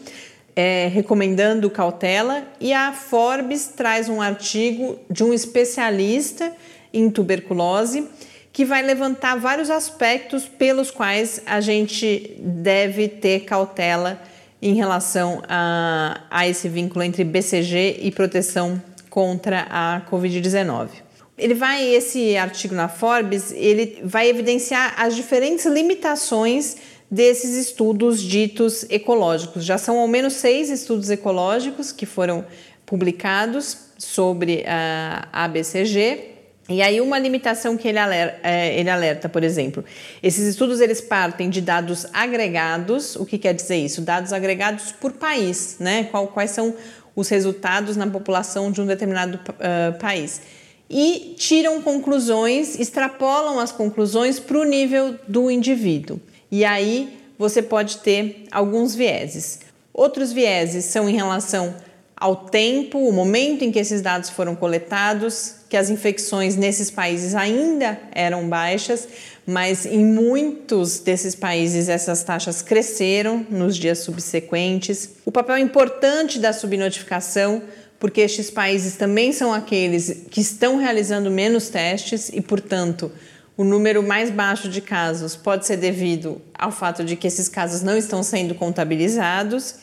é, 0.53 0.89
recomendando 0.89 1.69
cautela, 1.69 2.43
e 2.59 2.73
a 2.73 2.91
Forbes 2.91 3.67
traz 3.67 4.09
um 4.09 4.21
artigo 4.21 4.99
de 5.09 5.23
um 5.23 5.33
especialista 5.33 6.51
em 6.93 7.09
tuberculose 7.09 8.09
que 8.53 8.65
vai 8.65 8.81
levantar 8.81 9.35
vários 9.37 9.69
aspectos 9.69 10.45
pelos 10.45 10.91
quais 10.91 11.41
a 11.45 11.61
gente 11.61 12.35
deve 12.39 13.07
ter 13.07 13.41
cautela 13.41 14.21
em 14.61 14.75
relação 14.75 15.41
a, 15.47 16.21
a 16.29 16.47
esse 16.47 16.67
vínculo 16.69 17.03
entre 17.03 17.23
BCG 17.23 17.99
e 18.01 18.11
proteção 18.11 18.81
contra 19.09 19.67
a 19.69 20.01
Covid-19. 20.09 20.89
Ele 21.37 21.55
vai, 21.55 21.87
esse 21.87 22.37
artigo 22.37 22.75
na 22.75 22.87
Forbes, 22.87 23.51
ele 23.51 23.99
vai 24.03 24.29
evidenciar 24.29 24.93
as 24.97 25.15
diferentes 25.15 25.65
limitações 25.65 26.77
desses 27.09 27.57
estudos 27.57 28.21
ditos 28.21 28.85
ecológicos. 28.89 29.65
Já 29.65 29.77
são 29.77 29.97
ao 29.97 30.07
menos 30.07 30.33
seis 30.33 30.69
estudos 30.69 31.09
ecológicos 31.09 31.91
que 31.91 32.05
foram 32.05 32.45
publicados 32.85 33.77
sobre 33.97 34.63
a, 34.67 35.27
a 35.31 35.47
BCG. 35.47 36.30
E 36.71 36.81
aí 36.81 37.01
uma 37.01 37.19
limitação 37.19 37.75
que 37.75 37.87
ele 37.87 37.97
alerta, 37.97 38.39
é, 38.43 38.79
ele 38.79 38.89
alerta, 38.89 39.27
por 39.27 39.43
exemplo, 39.43 39.83
esses 40.21 40.47
estudos 40.47 40.79
eles 40.79 41.01
partem 41.01 41.49
de 41.49 41.61
dados 41.61 42.05
agregados. 42.13 43.15
O 43.15 43.25
que 43.25 43.37
quer 43.37 43.53
dizer 43.53 43.77
isso? 43.77 44.01
Dados 44.01 44.31
agregados 44.31 44.91
por 44.91 45.11
país, 45.11 45.77
né? 45.79 46.05
Qual, 46.05 46.27
quais 46.27 46.51
são 46.51 46.75
os 47.15 47.27
resultados 47.29 47.97
na 47.97 48.07
população 48.07 48.71
de 48.71 48.81
um 48.81 48.85
determinado 48.85 49.37
uh, 49.37 49.99
país? 49.99 50.41
E 50.89 51.35
tiram 51.37 51.81
conclusões, 51.81 52.77
extrapolam 52.79 53.59
as 53.59 53.71
conclusões 53.71 54.39
para 54.39 54.57
o 54.57 54.63
nível 54.63 55.15
do 55.27 55.49
indivíduo. 55.49 56.19
E 56.51 56.65
aí 56.65 57.17
você 57.37 57.61
pode 57.61 57.97
ter 57.97 58.45
alguns 58.51 58.93
vieses. 58.93 59.59
Outros 59.93 60.31
vieses 60.31 60.85
são 60.85 61.09
em 61.09 61.15
relação 61.15 61.73
ao 62.21 62.35
tempo, 62.35 62.99
o 62.99 63.11
momento 63.11 63.63
em 63.63 63.71
que 63.71 63.79
esses 63.79 63.99
dados 63.99 64.29
foram 64.29 64.55
coletados, 64.55 65.55
que 65.67 65.75
as 65.75 65.89
infecções 65.89 66.55
nesses 66.55 66.91
países 66.91 67.33
ainda 67.33 67.99
eram 68.11 68.47
baixas, 68.47 69.07
mas 69.43 69.87
em 69.87 70.05
muitos 70.05 70.99
desses 70.99 71.33
países 71.33 71.89
essas 71.89 72.23
taxas 72.23 72.61
cresceram 72.61 73.43
nos 73.49 73.75
dias 73.75 73.99
subsequentes. 73.99 75.09
O 75.25 75.31
papel 75.31 75.57
importante 75.57 76.37
da 76.37 76.53
subnotificação, 76.53 77.63
porque 77.99 78.21
estes 78.21 78.51
países 78.51 78.95
também 78.95 79.33
são 79.33 79.51
aqueles 79.51 80.27
que 80.29 80.41
estão 80.41 80.77
realizando 80.77 81.31
menos 81.31 81.69
testes 81.69 82.29
e, 82.29 82.39
portanto, 82.39 83.11
o 83.57 83.63
número 83.63 84.03
mais 84.03 84.29
baixo 84.29 84.69
de 84.69 84.79
casos 84.79 85.35
pode 85.35 85.65
ser 85.65 85.77
devido 85.77 86.39
ao 86.53 86.71
fato 86.71 87.03
de 87.03 87.15
que 87.15 87.25
esses 87.25 87.49
casos 87.49 87.81
não 87.81 87.97
estão 87.97 88.21
sendo 88.21 88.53
contabilizados 88.53 89.75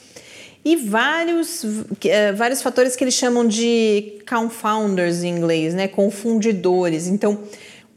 e 0.73 0.77
vários, 0.77 1.65
eh, 2.05 2.33
vários 2.33 2.61
fatores 2.61 2.95
que 2.95 3.03
eles 3.03 3.15
chamam 3.15 3.47
de 3.49 4.19
confounders 4.29 5.23
em 5.23 5.35
inglês, 5.35 5.73
né? 5.73 5.89
confundidores. 5.89 7.07
Então, 7.07 7.45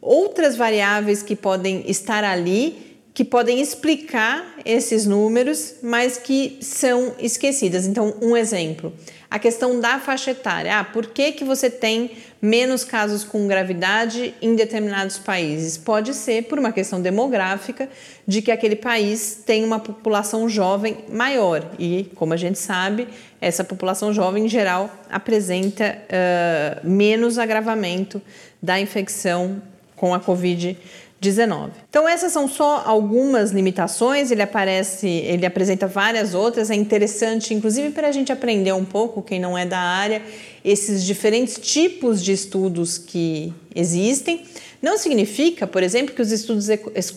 outras 0.02 0.56
variáveis 0.56 1.22
que 1.22 1.36
podem 1.36 1.84
estar 1.86 2.24
ali 2.24 2.92
que 3.14 3.26
podem 3.26 3.60
explicar 3.60 4.56
esses 4.64 5.06
números, 5.06 5.76
mas 5.84 6.18
que 6.18 6.58
são 6.62 7.14
esquecidas. 7.20 7.86
Então, 7.86 8.16
um 8.22 8.38
exemplo, 8.38 8.94
a 9.30 9.38
questão 9.38 9.82
da 9.82 10.00
faixa 10.00 10.32
etária. 10.32 10.80
Ah, 10.80 10.84
por 10.86 11.08
que, 11.08 11.34
que 11.34 11.44
você 11.44 11.70
tem 11.70 12.12
menos 12.42 12.84
casos 12.84 13.24
com 13.24 13.48
gravidade 13.48 14.34
em 14.42 14.56
determinados 14.56 15.18
países? 15.18 15.78
Pode 15.78 16.14
ser 16.14 16.44
por 16.46 16.58
uma 16.58 16.72
questão 16.72 17.02
demográfica, 17.02 17.88
de 18.26 18.42
que 18.42 18.52
aquele 18.52 18.76
país 18.76 19.44
tem 19.46 19.64
uma 19.64 19.80
população 19.80 20.50
jovem 20.50 21.06
maior. 21.10 21.64
E, 21.78 22.10
como 22.16 22.34
a 22.34 22.38
gente 22.38 22.58
sabe, 22.58 23.08
essa 23.40 23.64
população 23.64 24.14
jovem, 24.14 24.46
em 24.46 24.50
geral, 24.50 24.90
apresenta 25.10 25.98
uh, 25.98 26.88
menos 26.88 27.38
agravamento 27.38 28.22
da 28.62 28.80
infecção 28.80 29.62
com 29.96 30.14
a 30.14 30.20
Covid-19. 30.20 30.78
19. 31.22 31.74
Então 31.88 32.10
essas 32.10 32.34
são 32.34 32.48
só 32.48 32.82
algumas 32.84 33.52
limitações, 33.52 34.32
ele 34.32 34.42
aparece, 34.42 35.08
ele 35.08 35.46
apresenta 35.46 35.86
várias 35.86 36.34
outras, 36.34 36.72
é 36.72 36.76
interessante 36.76 37.54
inclusive 37.54 37.92
para 37.92 38.08
a 38.08 38.12
gente 38.12 38.32
aprender 38.32 38.74
um 38.74 38.84
pouco, 38.84 39.22
quem 39.22 39.40
não 39.40 39.56
é 39.56 39.64
da 39.64 39.78
área, 39.78 40.24
esses 40.66 41.04
diferentes 41.04 41.60
tipos 41.62 42.24
de 42.24 42.32
estudos 42.32 42.98
que 42.98 43.54
existem. 43.76 44.44
Não 44.82 44.98
significa, 44.98 45.68
por 45.68 45.84
exemplo, 45.84 46.16
que 46.16 46.24
os 46.24 46.32
estudos 46.32 46.68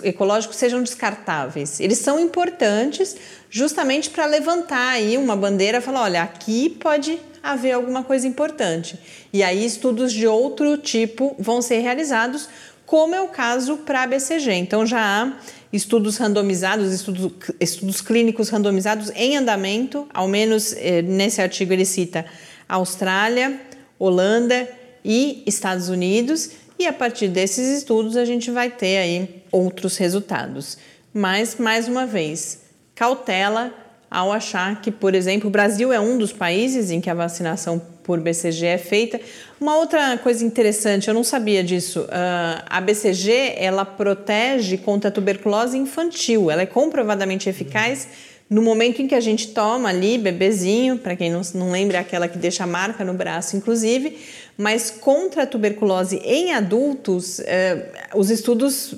ecológicos 0.03 0.57
sejam 0.57 0.83
descartáveis. 0.83 1.81
Eles 1.81 1.97
são 1.97 2.21
importantes 2.21 3.17
justamente 3.49 4.11
para 4.11 4.27
levantar 4.27 4.91
aí 4.91 5.17
uma 5.17 5.35
bandeira 5.35 5.79
e 5.79 5.81
falar, 5.81 6.03
olha, 6.03 6.23
aqui 6.23 6.69
pode 6.69 7.19
haver 7.43 7.73
alguma 7.73 8.05
coisa 8.05 8.29
importante. 8.29 8.99
E 9.33 9.43
aí 9.43 9.65
estudos 9.65 10.13
de 10.13 10.27
outro 10.27 10.77
tipo 10.77 11.35
vão 11.39 11.63
ser 11.63 11.79
realizados 11.79 12.51
como 12.87 13.15
é 13.15 13.21
o 13.21 13.29
caso 13.29 13.79
para 13.79 14.03
a 14.03 14.07
BCG. 14.07 14.53
Então 14.53 14.87
já 14.87 15.01
há 15.01 15.33
estudos 15.73 16.17
randomizados, 16.17 16.93
estudos, 16.93 17.33
estudos 17.61 18.01
clínicos 18.01 18.49
randomizados 18.49 19.11
em 19.15 19.37
andamento, 19.37 20.07
ao 20.13 20.29
menos 20.29 20.73
eh, 20.75 21.03
nesse 21.03 21.41
artigo 21.41 21.73
ele 21.73 21.85
cita 21.85 22.25
Austrália, 22.69 23.61
Holanda 23.99 24.69
e 25.05 25.43
Estados 25.47 25.89
Unidos, 25.89 26.51
e 26.79 26.87
a 26.87 26.93
partir 26.93 27.29
desses 27.29 27.79
estudos 27.79 28.17
a 28.17 28.25
gente 28.25 28.51
vai 28.51 28.71
ter 28.71 28.99
aí 28.99 29.43
outros 29.51 29.97
resultados. 29.97 30.79
Mas, 31.13 31.57
mais 31.57 31.87
uma 31.87 32.07
vez, 32.07 32.61
cautela 32.95 33.73
ao 34.15 34.33
achar 34.33 34.81
que, 34.81 34.93
por 34.93 35.13
exemplo, 35.13 35.49
o 35.49 35.51
Brasil 35.51 35.93
é 35.93 35.99
um 35.99 36.17
dos 36.17 36.33
países 36.33 36.93
em 36.93 37.01
que 37.01 37.11
a 37.11 37.15
vacinação 37.15 37.83
por 38.05 38.21
BCG 38.21 38.67
é 38.67 38.79
feita. 38.79 39.21
Uma 39.61 39.77
outra 39.77 40.17
coisa 40.19 40.45
interessante, 40.45 41.09
eu 41.09 41.15
não 41.15 41.25
sabia 41.25 41.65
disso, 41.65 42.07
ah, 42.11 42.65
a 42.71 42.81
BCG 42.81 43.55
ela 43.57 43.85
protege 43.85 44.79
contra 44.79 45.09
a 45.09 45.13
tuberculose 45.13 45.77
infantil, 45.77 46.49
ela 46.49 46.63
é 46.63 46.67
comprovadamente 46.67 47.49
eficaz 47.49 48.07
no 48.49 48.63
momento 48.63 49.03
em 49.03 49.09
que 49.09 49.17
a 49.17 49.21
gente 49.21 49.49
toma 49.49 49.89
ali, 49.89 50.17
bebezinho, 50.17 50.97
para 50.97 51.17
quem 51.17 51.29
não, 51.29 51.41
não 51.55 51.73
lembra, 51.73 51.97
é 51.97 52.01
aquela 52.01 52.29
que 52.29 52.39
deixa 52.39 52.63
a 52.63 52.67
marca 52.69 53.05
no 53.05 53.15
braço, 53.15 53.57
inclusive, 53.57 54.17
mas 54.57 54.91
contra 54.91 55.43
a 55.43 55.47
tuberculose 55.47 56.21
em 56.23 56.53
adultos, 56.53 57.41
eh, 57.41 57.89
os 58.15 58.31
estudos 58.31 58.95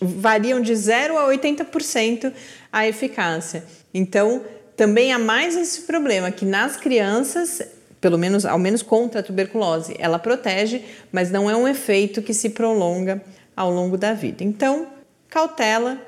variam 0.00 0.60
de 0.60 0.74
0 0.74 1.16
a 1.16 1.28
80% 1.28 2.32
a 2.72 2.88
eficácia. 2.88 3.62
Então, 3.92 4.42
também 4.76 5.12
há 5.12 5.18
mais 5.18 5.56
esse 5.56 5.82
problema 5.82 6.30
que 6.30 6.44
nas 6.44 6.76
crianças, 6.76 7.62
pelo 8.00 8.16
menos 8.16 8.46
ao 8.46 8.58
menos 8.58 8.82
contra 8.82 9.20
a 9.20 9.22
tuberculose, 9.22 9.96
ela 9.98 10.18
protege, 10.18 10.84
mas 11.10 11.30
não 11.30 11.50
é 11.50 11.56
um 11.56 11.66
efeito 11.66 12.22
que 12.22 12.32
se 12.32 12.50
prolonga 12.50 13.22
ao 13.56 13.70
longo 13.70 13.96
da 13.98 14.12
vida. 14.12 14.44
Então, 14.44 14.86
cautela 15.28 15.98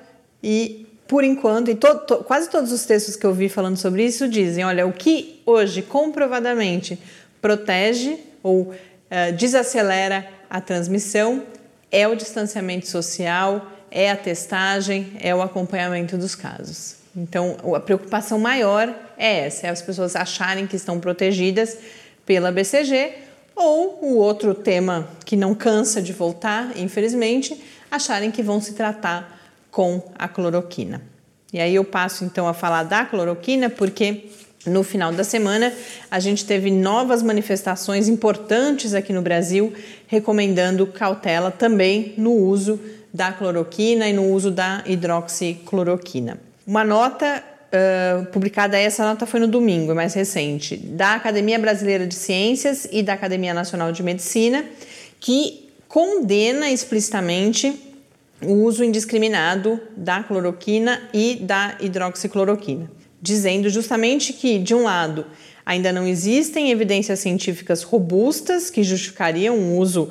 e 0.42 0.86
por 1.08 1.24
enquanto, 1.24 1.72
e 1.72 1.74
to, 1.74 1.98
to, 2.06 2.16
quase 2.18 2.48
todos 2.48 2.70
os 2.70 2.84
textos 2.84 3.16
que 3.16 3.26
eu 3.26 3.34
vi 3.34 3.48
falando 3.48 3.76
sobre 3.76 4.04
isso 4.04 4.28
dizem: 4.28 4.64
olha, 4.64 4.86
o 4.86 4.92
que 4.92 5.42
hoje 5.44 5.82
comprovadamente 5.82 6.96
protege 7.42 8.16
ou 8.44 8.60
uh, 8.60 8.74
desacelera 9.36 10.28
a 10.48 10.60
transmissão 10.60 11.42
é 11.90 12.06
o 12.06 12.14
distanciamento 12.14 12.86
social, 12.86 13.66
é 13.90 14.08
a 14.08 14.16
testagem, 14.16 15.14
é 15.20 15.34
o 15.34 15.42
acompanhamento 15.42 16.16
dos 16.16 16.36
casos. 16.36 16.99
Então, 17.20 17.54
a 17.74 17.80
preocupação 17.80 18.38
maior 18.38 18.88
é 19.18 19.40
essa: 19.40 19.66
é 19.66 19.70
as 19.70 19.82
pessoas 19.82 20.16
acharem 20.16 20.66
que 20.66 20.74
estão 20.74 20.98
protegidas 20.98 21.76
pela 22.24 22.50
BCG 22.50 23.12
ou 23.54 23.98
o 24.00 24.16
outro 24.16 24.54
tema 24.54 25.06
que 25.26 25.36
não 25.36 25.54
cansa 25.54 26.00
de 26.00 26.14
voltar, 26.14 26.72
infelizmente, 26.78 27.62
acharem 27.90 28.30
que 28.30 28.42
vão 28.42 28.58
se 28.58 28.72
tratar 28.72 29.38
com 29.70 30.02
a 30.18 30.26
cloroquina. 30.28 31.02
E 31.52 31.60
aí 31.60 31.74
eu 31.74 31.84
passo 31.84 32.24
então 32.24 32.48
a 32.48 32.54
falar 32.54 32.84
da 32.84 33.04
cloroquina 33.04 33.68
porque 33.68 34.30
no 34.64 34.82
final 34.82 35.12
da 35.12 35.24
semana 35.24 35.74
a 36.10 36.18
gente 36.20 36.46
teve 36.46 36.70
novas 36.70 37.22
manifestações 37.22 38.08
importantes 38.08 38.94
aqui 38.94 39.12
no 39.12 39.20
Brasil 39.20 39.74
recomendando 40.06 40.86
cautela 40.86 41.50
também 41.50 42.14
no 42.16 42.32
uso 42.32 42.80
da 43.12 43.30
cloroquina 43.30 44.08
e 44.08 44.12
no 44.12 44.24
uso 44.32 44.50
da 44.50 44.82
hidroxicloroquina. 44.86 46.49
Uma 46.70 46.84
nota 46.84 47.42
uh, 47.72 48.26
publicada, 48.26 48.78
essa 48.78 49.02
nota 49.02 49.26
foi 49.26 49.40
no 49.40 49.48
domingo, 49.48 49.90
é 49.90 49.94
mais 49.94 50.14
recente, 50.14 50.76
da 50.76 51.14
Academia 51.14 51.58
Brasileira 51.58 52.06
de 52.06 52.14
Ciências 52.14 52.86
e 52.92 53.02
da 53.02 53.12
Academia 53.12 53.52
Nacional 53.52 53.90
de 53.90 54.04
Medicina, 54.04 54.64
que 55.18 55.68
condena 55.88 56.70
explicitamente 56.70 57.74
o 58.40 58.52
uso 58.52 58.84
indiscriminado 58.84 59.80
da 59.96 60.22
cloroquina 60.22 61.02
e 61.12 61.40
da 61.42 61.74
hidroxicloroquina, 61.80 62.88
dizendo 63.20 63.68
justamente 63.68 64.32
que, 64.32 64.56
de 64.60 64.72
um 64.72 64.84
lado, 64.84 65.26
ainda 65.66 65.90
não 65.90 66.06
existem 66.06 66.70
evidências 66.70 67.18
científicas 67.18 67.82
robustas 67.82 68.70
que 68.70 68.84
justificariam 68.84 69.56
um 69.56 69.76
uso 69.76 70.08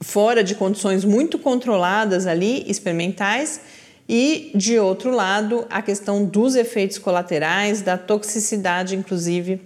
fora 0.00 0.42
de 0.42 0.54
condições 0.54 1.04
muito 1.04 1.38
controladas 1.38 2.26
ali, 2.26 2.64
experimentais, 2.66 3.60
e 4.08 4.50
de 4.54 4.78
outro 4.78 5.10
lado, 5.10 5.66
a 5.70 5.80
questão 5.80 6.24
dos 6.24 6.54
efeitos 6.54 6.98
colaterais, 6.98 7.80
da 7.80 7.96
toxicidade, 7.96 8.94
inclusive, 8.94 9.60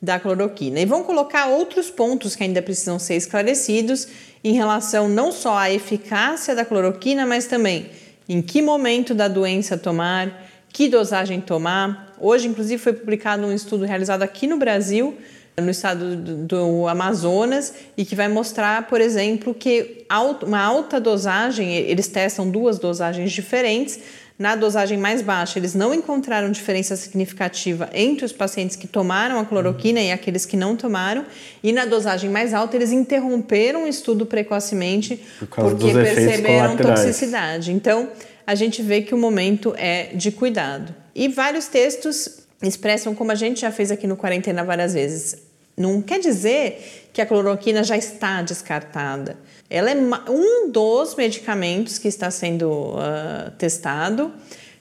da 0.00 0.18
cloroquina. 0.18 0.80
E 0.80 0.86
vão 0.86 1.02
colocar 1.02 1.46
outros 1.46 1.90
pontos 1.90 2.36
que 2.36 2.42
ainda 2.44 2.62
precisam 2.62 2.98
ser 2.98 3.16
esclarecidos 3.16 4.08
em 4.42 4.54
relação 4.54 5.08
não 5.08 5.32
só 5.32 5.58
à 5.58 5.70
eficácia 5.70 6.54
da 6.54 6.64
cloroquina, 6.64 7.26
mas 7.26 7.46
também 7.46 7.90
em 8.28 8.40
que 8.40 8.62
momento 8.62 9.12
da 9.12 9.26
doença 9.26 9.76
tomar, 9.76 10.48
que 10.72 10.88
dosagem 10.88 11.40
tomar. 11.40 12.14
Hoje, 12.20 12.46
inclusive, 12.46 12.80
foi 12.80 12.92
publicado 12.92 13.44
um 13.44 13.52
estudo 13.52 13.84
realizado 13.84 14.22
aqui 14.22 14.46
no 14.46 14.56
Brasil, 14.56 15.18
no 15.58 15.70
estado 15.70 16.16
do 16.16 16.88
Amazonas, 16.88 17.74
e 17.96 18.04
que 18.04 18.14
vai 18.14 18.28
mostrar, 18.28 18.86
por 18.88 19.00
exemplo, 19.00 19.54
que 19.54 20.06
uma 20.42 20.60
alta 20.60 21.00
dosagem, 21.00 21.74
eles 21.74 22.08
testam 22.08 22.50
duas 22.50 22.78
dosagens 22.78 23.32
diferentes, 23.32 24.00
na 24.40 24.56
dosagem 24.56 24.96
mais 24.96 25.20
baixa, 25.20 25.58
eles 25.58 25.74
não 25.74 25.92
encontraram 25.92 26.50
diferença 26.50 26.96
significativa 26.96 27.90
entre 27.92 28.24
os 28.24 28.32
pacientes 28.32 28.74
que 28.74 28.86
tomaram 28.86 29.38
a 29.38 29.44
cloroquina 29.44 30.00
e 30.00 30.10
aqueles 30.10 30.46
que 30.46 30.56
não 30.56 30.74
tomaram. 30.74 31.26
E 31.62 31.72
na 31.72 31.84
dosagem 31.84 32.30
mais 32.30 32.54
alta, 32.54 32.74
eles 32.74 32.90
interromperam 32.90 33.84
o 33.84 33.86
estudo 33.86 34.24
precocemente 34.24 35.22
Por 35.40 35.46
porque 35.46 35.92
perceberam 35.92 36.74
toxicidade. 36.74 37.70
Então, 37.70 38.08
a 38.46 38.54
gente 38.54 38.80
vê 38.80 39.02
que 39.02 39.14
o 39.14 39.18
momento 39.18 39.74
é 39.76 40.04
de 40.14 40.30
cuidado. 40.30 40.94
E 41.14 41.28
vários 41.28 41.66
textos 41.66 42.39
expressam, 42.62 43.14
como 43.14 43.32
a 43.32 43.34
gente 43.34 43.60
já 43.60 43.72
fez 43.72 43.90
aqui 43.90 44.06
no 44.06 44.16
Quarentena 44.16 44.64
várias 44.64 44.94
vezes, 44.94 45.36
não 45.76 46.02
quer 46.02 46.20
dizer 46.20 47.08
que 47.12 47.22
a 47.22 47.26
cloroquina 47.26 47.82
já 47.82 47.96
está 47.96 48.42
descartada. 48.42 49.36
Ela 49.68 49.90
é 49.90 49.96
um 50.28 50.70
dos 50.70 51.14
medicamentos 51.14 51.96
que 51.96 52.08
está 52.08 52.30
sendo 52.30 52.70
uh, 52.70 53.50
testado. 53.56 54.32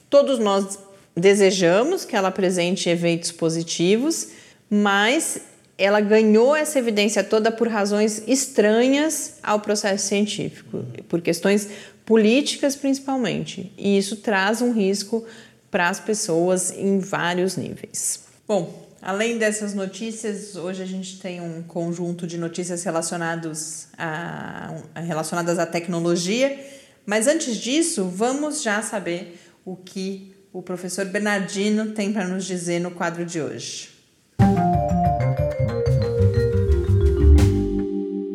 Todos 0.10 0.40
nós 0.40 0.80
desejamos 1.16 2.06
que 2.06 2.16
ela 2.16 2.28
apresente 2.28 2.90
efeitos 2.90 3.32
positivos, 3.32 4.30
mas 4.70 5.42
ela 5.78 6.02
ganhou 6.02 6.56
essa 6.56 6.78
evidência 6.78 7.24
toda 7.24 7.52
por 7.52 7.68
razões 7.70 8.24
estranhas 8.28 9.36
ao 9.42 9.62
processo 9.62 10.08
científico, 10.08 10.84
por 11.08 11.22
questões 11.22 11.70
políticas 12.06 12.76
principalmente. 12.76 13.72
E 13.78 13.98
isso 13.98 14.18
traz 14.18 14.62
um 14.62 14.74
risco 14.74 15.24
para 15.70 15.90
as 15.90 16.00
pessoas 16.00 16.72
em 16.72 17.00
vários 17.00 17.56
níveis. 17.56 18.22
Bom, 18.48 18.90
Além 19.02 19.38
dessas 19.38 19.74
notícias, 19.74 20.58
hoje 20.58 20.84
a 20.84 20.86
gente 20.86 21.20
tem 21.20 21.40
um 21.40 21.64
conjunto 21.64 22.28
de 22.28 22.38
notícias 22.38 22.84
relacionados 22.84 23.88
a, 23.98 24.76
relacionadas 24.94 25.58
à 25.58 25.66
tecnologia. 25.66 26.60
Mas 27.06 27.26
antes 27.26 27.56
disso, 27.56 28.10
vamos 28.10 28.62
já 28.62 28.82
saber 28.82 29.40
o 29.64 29.78
que 29.78 30.36
o 30.52 30.62
professor 30.62 31.06
Bernardino 31.06 31.94
tem 31.94 32.12
para 32.12 32.28
nos 32.28 32.44
dizer 32.44 32.80
no 32.80 32.92
quadro 32.92 33.26
de 33.26 33.42
hoje. 33.42 33.90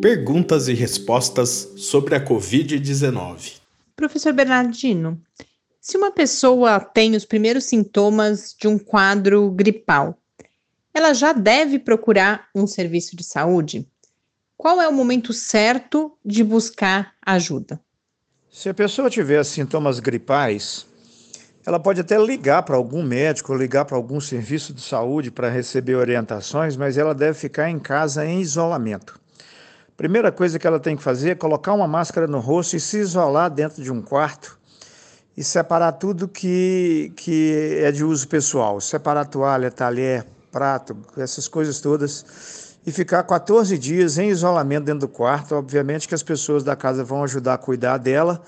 Perguntas 0.00 0.68
e 0.68 0.72
respostas 0.72 1.72
sobre 1.76 2.14
a 2.14 2.24
Covid-19. 2.24 3.56
Professor 3.96 4.32
Bernardino, 4.32 5.20
se 5.84 5.98
uma 5.98 6.10
pessoa 6.10 6.80
tem 6.80 7.14
os 7.14 7.26
primeiros 7.26 7.64
sintomas 7.64 8.56
de 8.58 8.66
um 8.66 8.78
quadro 8.78 9.50
gripal, 9.50 10.16
ela 10.94 11.12
já 11.12 11.34
deve 11.34 11.78
procurar 11.78 12.48
um 12.54 12.66
serviço 12.66 13.14
de 13.14 13.22
saúde? 13.22 13.86
Qual 14.56 14.80
é 14.80 14.88
o 14.88 14.92
momento 14.94 15.34
certo 15.34 16.16
de 16.24 16.42
buscar 16.42 17.12
ajuda? 17.26 17.78
Se 18.50 18.70
a 18.70 18.72
pessoa 18.72 19.10
tiver 19.10 19.44
sintomas 19.44 20.00
gripais, 20.00 20.86
ela 21.66 21.78
pode 21.78 22.00
até 22.00 22.16
ligar 22.16 22.62
para 22.62 22.76
algum 22.76 23.02
médico, 23.02 23.54
ligar 23.54 23.84
para 23.84 23.98
algum 23.98 24.22
serviço 24.22 24.72
de 24.72 24.80
saúde 24.80 25.30
para 25.30 25.50
receber 25.50 25.96
orientações, 25.96 26.78
mas 26.78 26.96
ela 26.96 27.14
deve 27.14 27.38
ficar 27.38 27.68
em 27.68 27.78
casa 27.78 28.24
em 28.24 28.40
isolamento. 28.40 29.20
Primeira 29.98 30.32
coisa 30.32 30.58
que 30.58 30.66
ela 30.66 30.80
tem 30.80 30.96
que 30.96 31.02
fazer 31.02 31.32
é 31.32 31.34
colocar 31.34 31.74
uma 31.74 31.86
máscara 31.86 32.26
no 32.26 32.40
rosto 32.40 32.74
e 32.74 32.80
se 32.80 32.96
isolar 32.96 33.50
dentro 33.50 33.82
de 33.82 33.92
um 33.92 34.00
quarto 34.00 34.63
e 35.36 35.42
separar 35.42 35.92
tudo 35.92 36.28
que, 36.28 37.12
que 37.16 37.78
é 37.80 37.90
de 37.90 38.04
uso 38.04 38.26
pessoal. 38.28 38.80
Separar 38.80 39.24
toalha, 39.26 39.70
talher, 39.70 40.24
prato, 40.52 40.96
essas 41.16 41.48
coisas 41.48 41.80
todas, 41.80 42.76
e 42.86 42.92
ficar 42.92 43.22
14 43.24 43.76
dias 43.76 44.18
em 44.18 44.28
isolamento 44.28 44.84
dentro 44.84 45.00
do 45.00 45.08
quarto. 45.08 45.56
Obviamente 45.56 46.06
que 46.06 46.14
as 46.14 46.22
pessoas 46.22 46.62
da 46.62 46.76
casa 46.76 47.02
vão 47.02 47.24
ajudar 47.24 47.54
a 47.54 47.58
cuidar 47.58 47.98
dela, 47.98 48.40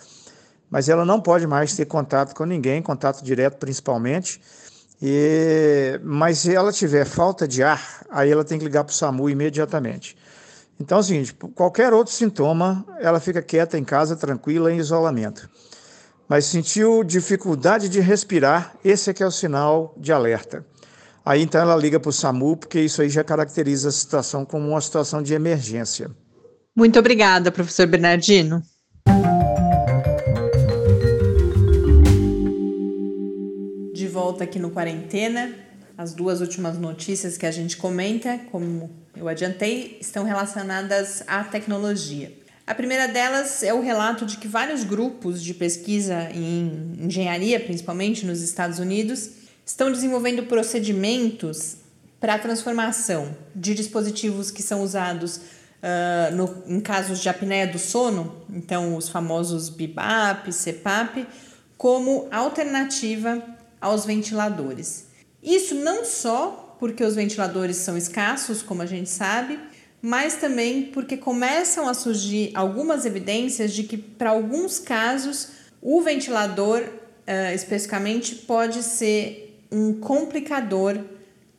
mas 0.70 0.88
ela 0.88 1.04
não 1.04 1.20
pode 1.20 1.46
mais 1.46 1.74
ter 1.74 1.86
contato 1.86 2.34
com 2.34 2.44
ninguém, 2.44 2.80
contato 2.80 3.22
direto 3.24 3.56
principalmente. 3.56 4.40
E, 5.02 6.00
mas 6.02 6.38
se 6.38 6.54
ela 6.54 6.72
tiver 6.72 7.04
falta 7.04 7.46
de 7.46 7.62
ar, 7.62 8.06
aí 8.10 8.30
ela 8.30 8.44
tem 8.44 8.58
que 8.58 8.64
ligar 8.64 8.84
para 8.84 8.92
o 8.92 8.94
SAMU 8.94 9.28
imediatamente. 9.28 10.16
Então 10.78 10.98
é 10.98 11.00
o 11.00 11.04
seguinte, 11.04 11.34
qualquer 11.54 11.92
outro 11.92 12.12
sintoma, 12.12 12.84
ela 13.00 13.18
fica 13.18 13.42
quieta 13.42 13.78
em 13.78 13.84
casa, 13.84 14.14
tranquila, 14.14 14.70
em 14.72 14.76
isolamento. 14.76 15.48
Mas 16.28 16.46
sentiu 16.46 17.04
dificuldade 17.04 17.88
de 17.88 18.00
respirar, 18.00 18.74
esse 18.84 19.10
é 19.10 19.14
que 19.14 19.22
é 19.22 19.26
o 19.26 19.30
sinal 19.30 19.94
de 19.96 20.12
alerta. 20.12 20.66
Aí 21.24 21.40
então 21.40 21.60
ela 21.60 21.76
liga 21.76 22.00
para 22.00 22.08
o 22.08 22.12
SAMU, 22.12 22.56
porque 22.56 22.80
isso 22.80 23.00
aí 23.00 23.08
já 23.08 23.22
caracteriza 23.22 23.88
a 23.88 23.92
situação 23.92 24.44
como 24.44 24.68
uma 24.68 24.80
situação 24.80 25.22
de 25.22 25.34
emergência. 25.34 26.10
Muito 26.74 26.98
obrigada, 26.98 27.52
professor 27.52 27.86
Bernardino. 27.86 28.62
De 33.94 34.08
volta 34.08 34.44
aqui 34.44 34.58
no 34.58 34.70
Quarentena, 34.70 35.54
as 35.96 36.12
duas 36.12 36.40
últimas 36.40 36.76
notícias 36.76 37.38
que 37.38 37.46
a 37.46 37.50
gente 37.52 37.76
comenta, 37.76 38.38
como 38.50 38.90
eu 39.16 39.28
adiantei, 39.28 39.96
estão 40.00 40.24
relacionadas 40.24 41.22
à 41.26 41.42
tecnologia. 41.44 42.45
A 42.66 42.74
primeira 42.74 43.06
delas 43.06 43.62
é 43.62 43.72
o 43.72 43.80
relato 43.80 44.26
de 44.26 44.38
que 44.38 44.48
vários 44.48 44.82
grupos 44.82 45.40
de 45.40 45.54
pesquisa 45.54 46.28
em 46.34 46.96
engenharia, 46.98 47.60
principalmente 47.60 48.26
nos 48.26 48.42
Estados 48.42 48.80
Unidos, 48.80 49.30
estão 49.64 49.92
desenvolvendo 49.92 50.42
procedimentos 50.42 51.76
para 52.18 52.34
a 52.34 52.38
transformação 52.40 53.36
de 53.54 53.72
dispositivos 53.72 54.50
que 54.50 54.64
são 54.64 54.82
usados 54.82 55.36
uh, 55.36 56.34
no, 56.34 56.64
em 56.66 56.80
casos 56.80 57.20
de 57.20 57.28
apneia 57.28 57.68
do 57.68 57.78
sono, 57.78 58.34
então 58.50 58.96
os 58.96 59.08
famosos 59.08 59.68
BIBAP, 59.68 60.48
CPAP, 60.52 61.24
como 61.78 62.26
alternativa 62.32 63.40
aos 63.80 64.04
ventiladores. 64.04 65.06
Isso 65.40 65.76
não 65.76 66.04
só 66.04 66.76
porque 66.80 67.04
os 67.04 67.14
ventiladores 67.14 67.76
são 67.76 67.96
escassos, 67.96 68.60
como 68.60 68.82
a 68.82 68.86
gente 68.86 69.08
sabe, 69.08 69.56
mas 70.00 70.36
também 70.36 70.84
porque 70.84 71.16
começam 71.16 71.88
a 71.88 71.94
surgir 71.94 72.50
algumas 72.54 73.04
evidências 73.04 73.72
de 73.72 73.82
que, 73.82 73.96
para 73.96 74.30
alguns 74.30 74.78
casos, 74.78 75.48
o 75.82 76.00
ventilador 76.00 76.82
uh, 76.82 77.54
especificamente 77.54 78.34
pode 78.34 78.82
ser 78.82 79.60
um 79.70 79.94
complicador 79.94 80.98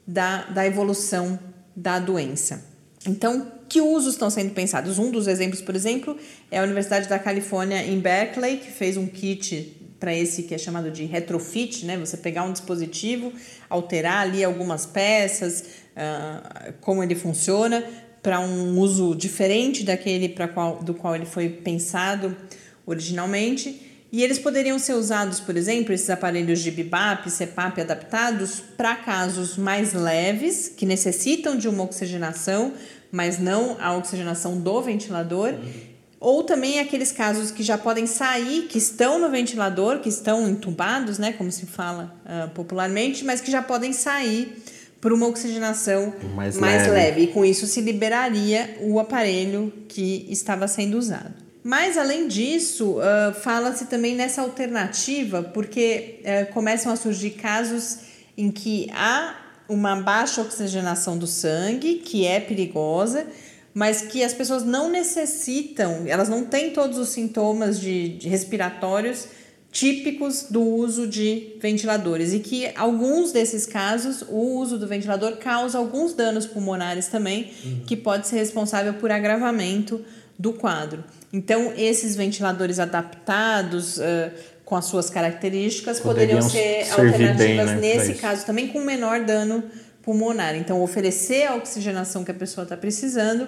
da, 0.05 0.43
da 0.43 0.65
evolução 0.65 1.39
da 1.75 1.99
doença. 1.99 2.65
Então, 3.05 3.51
que 3.67 3.81
usos 3.81 4.13
estão 4.13 4.29
sendo 4.29 4.53
pensados? 4.53 4.97
Um 4.97 5.11
dos 5.11 5.27
exemplos, 5.27 5.61
por 5.61 5.75
exemplo, 5.75 6.17
é 6.49 6.59
a 6.59 6.63
Universidade 6.63 7.07
da 7.07 7.19
Califórnia 7.19 7.85
em 7.85 7.99
Berkeley, 7.99 8.57
que 8.57 8.71
fez 8.71 8.97
um 8.97 9.07
kit 9.07 9.75
para 9.99 10.15
esse 10.15 10.43
que 10.43 10.53
é 10.53 10.57
chamado 10.57 10.91
de 10.91 11.05
retrofit, 11.05 11.85
né? 11.85 11.97
Você 11.97 12.17
pegar 12.17 12.43
um 12.43 12.51
dispositivo, 12.51 13.33
alterar 13.69 14.21
ali 14.21 14.43
algumas 14.43 14.85
peças, 14.85 15.61
uh, 15.95 16.73
como 16.81 17.03
ele 17.03 17.15
funciona, 17.15 17.83
para 18.27 18.41
um 18.41 18.77
uso 18.77 19.15
diferente 19.15 19.85
daquele 19.85 20.27
para 20.27 20.49
qual, 20.49 20.83
do 20.83 20.93
qual 20.93 21.15
ele 21.15 21.25
foi 21.25 21.47
pensado 21.47 22.35
originalmente. 22.85 23.81
E 24.11 24.21
eles 24.21 24.37
poderiam 24.37 24.77
ser 24.77 24.95
usados, 24.95 25.39
por 25.39 25.55
exemplo, 25.55 25.93
esses 25.93 26.09
aparelhos 26.09 26.59
de 26.59 26.69
BIBAP, 26.69 27.31
CPAP 27.31 27.79
adaptados 27.79 28.61
para 28.75 28.97
casos 28.97 29.55
mais 29.55 29.93
leves, 29.93 30.67
que 30.67 30.85
necessitam 30.85 31.55
de 31.55 31.69
uma 31.69 31.85
oxigenação, 31.85 32.73
mas 33.13 33.39
não 33.39 33.77
a 33.79 33.95
oxigenação 33.95 34.59
do 34.59 34.81
ventilador. 34.81 35.51
Uhum. 35.53 35.71
Ou 36.19 36.43
também 36.43 36.81
aqueles 36.81 37.13
casos 37.13 37.49
que 37.49 37.63
já 37.63 37.77
podem 37.77 38.05
sair, 38.05 38.63
que 38.63 38.77
estão 38.77 39.19
no 39.19 39.29
ventilador, 39.29 39.99
que 39.99 40.09
estão 40.09 40.49
entubados, 40.49 41.17
né, 41.17 41.31
como 41.31 41.49
se 41.49 41.65
fala 41.65 42.13
uh, 42.25 42.49
popularmente, 42.49 43.23
mas 43.23 43.39
que 43.39 43.49
já 43.49 43.61
podem 43.61 43.93
sair 43.93 44.61
por 44.99 45.13
uma 45.13 45.27
oxigenação 45.27 46.13
mais, 46.35 46.57
mais 46.57 46.83
leve. 46.83 46.91
leve. 46.91 47.21
E 47.21 47.27
com 47.27 47.45
isso 47.45 47.67
se 47.67 47.81
liberaria 47.81 48.77
o 48.81 48.99
aparelho 48.99 49.71
que 49.87 50.25
estava 50.29 50.67
sendo 50.67 50.97
usado. 50.97 51.33
Mas, 51.63 51.97
além 51.97 52.27
disso, 52.27 52.97
uh, 52.97 53.33
fala-se 53.41 53.87
também 53.87 54.15
nessa 54.15 54.41
alternativa, 54.41 55.43
porque 55.43 56.21
uh, 56.21 56.53
começam 56.53 56.91
a 56.91 56.95
surgir 56.95 57.31
casos 57.31 57.99
em 58.37 58.49
que 58.49 58.89
há 58.93 59.35
uma 59.67 59.97
baixa 59.97 60.41
oxigenação 60.41 61.17
do 61.17 61.27
sangue, 61.27 61.95
que 61.95 62.25
é 62.25 62.39
perigosa, 62.39 63.27
mas 63.73 64.01
que 64.01 64.23
as 64.23 64.33
pessoas 64.33 64.63
não 64.63 64.89
necessitam, 64.89 66.05
elas 66.07 66.29
não 66.29 66.45
têm 66.45 66.71
todos 66.71 66.97
os 66.97 67.09
sintomas 67.09 67.79
de, 67.79 68.09
de 68.17 68.29
respiratórios 68.29 69.27
típicos 69.77 70.47
do 70.49 70.59
uso 70.59 71.05
de 71.05 71.55
ventiladores 71.61 72.33
e 72.33 72.39
que 72.39 72.67
alguns 72.75 73.31
desses 73.31 73.67
casos 73.67 74.23
o 74.27 74.57
uso 74.57 74.75
do 74.79 74.87
ventilador 74.87 75.37
causa 75.37 75.77
alguns 75.77 76.13
danos 76.13 76.47
pulmonares 76.47 77.09
também, 77.09 77.51
uhum. 77.63 77.81
que 77.85 77.95
pode 77.95 78.27
ser 78.27 78.37
responsável 78.37 78.95
por 78.95 79.11
agravamento 79.11 80.03
do 80.37 80.51
quadro. 80.51 81.03
Então, 81.31 81.71
esses 81.77 82.15
ventiladores 82.15 82.79
adaptados 82.79 83.99
uh, 83.99 84.31
com 84.65 84.75
as 84.75 84.85
suas 84.85 85.11
características 85.11 85.99
poderiam, 85.99 86.39
poderiam 86.39 86.85
ser 86.85 86.99
alternativas 86.99 87.37
bem, 87.37 87.75
né, 87.75 87.75
nesse 87.75 88.15
caso 88.15 88.47
também 88.47 88.69
com 88.69 88.81
menor 88.81 89.25
dano 89.25 89.63
pulmonar. 90.01 90.55
Então, 90.55 90.81
oferecer 90.81 91.45
a 91.45 91.55
oxigenação 91.55 92.23
que 92.23 92.31
a 92.31 92.33
pessoa 92.33 92.63
está 92.63 92.75
precisando, 92.75 93.47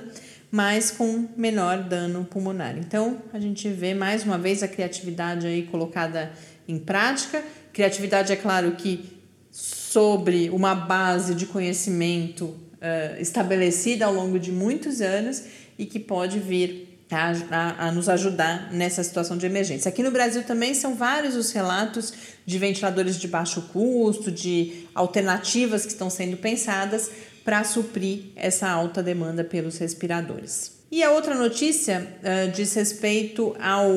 mas 0.51 0.89
com 0.89 1.27
menor 1.37 1.83
dano 1.83 2.25
pulmonar. 2.25 2.77
Então, 2.77 3.21
a 3.31 3.39
gente 3.39 3.69
vê 3.69 3.93
mais 3.93 4.23
uma 4.23 4.37
vez 4.37 4.63
a 4.63 4.67
criatividade 4.67 5.45
aí 5.45 5.63
colocada 5.63 6.31
em 6.67 6.79
prática. 6.79 7.43
Criatividade, 7.71 8.31
é 8.33 8.35
claro 8.35 8.71
que 8.71 9.19
sobre 9.51 10.49
uma 10.49 10.73
base 10.73 11.35
de 11.35 11.45
conhecimento 11.45 12.45
uh, 12.45 13.19
estabelecida 13.19 14.05
ao 14.05 14.13
longo 14.13 14.39
de 14.39 14.51
muitos 14.51 15.01
anos 15.01 15.43
e 15.77 15.85
que 15.85 15.99
pode 15.99 16.39
vir 16.39 16.87
a, 17.11 17.31
a, 17.49 17.87
a, 17.87 17.91
nos 17.91 18.07
ajudar 18.07 18.71
nessa 18.71 19.03
situação 19.03 19.37
de 19.37 19.45
emergência. 19.45 19.89
Aqui 19.89 20.03
no 20.03 20.11
Brasil 20.11 20.43
também 20.43 20.75
são 20.75 20.93
vários 20.93 21.35
os 21.35 21.51
relatos 21.51 22.13
de 22.45 22.57
ventiladores 22.59 23.19
de 23.19 23.27
baixo 23.27 23.63
custo, 23.73 24.31
de 24.31 24.85
alternativas 24.93 25.85
que 25.85 25.91
estão 25.91 26.09
sendo 26.09 26.37
pensadas 26.37 27.09
para 27.49 27.63
suprir 27.63 28.25
essa 28.35 28.69
alta 28.69 29.01
demanda 29.01 29.43
pelos 29.43 29.79
respiradores. 29.79 30.77
E 30.91 31.01
a 31.01 31.09
outra 31.09 31.33
notícia 31.33 32.07
uh, 32.21 32.51
diz 32.51 32.75
respeito 32.75 33.55
ao, 33.59 33.89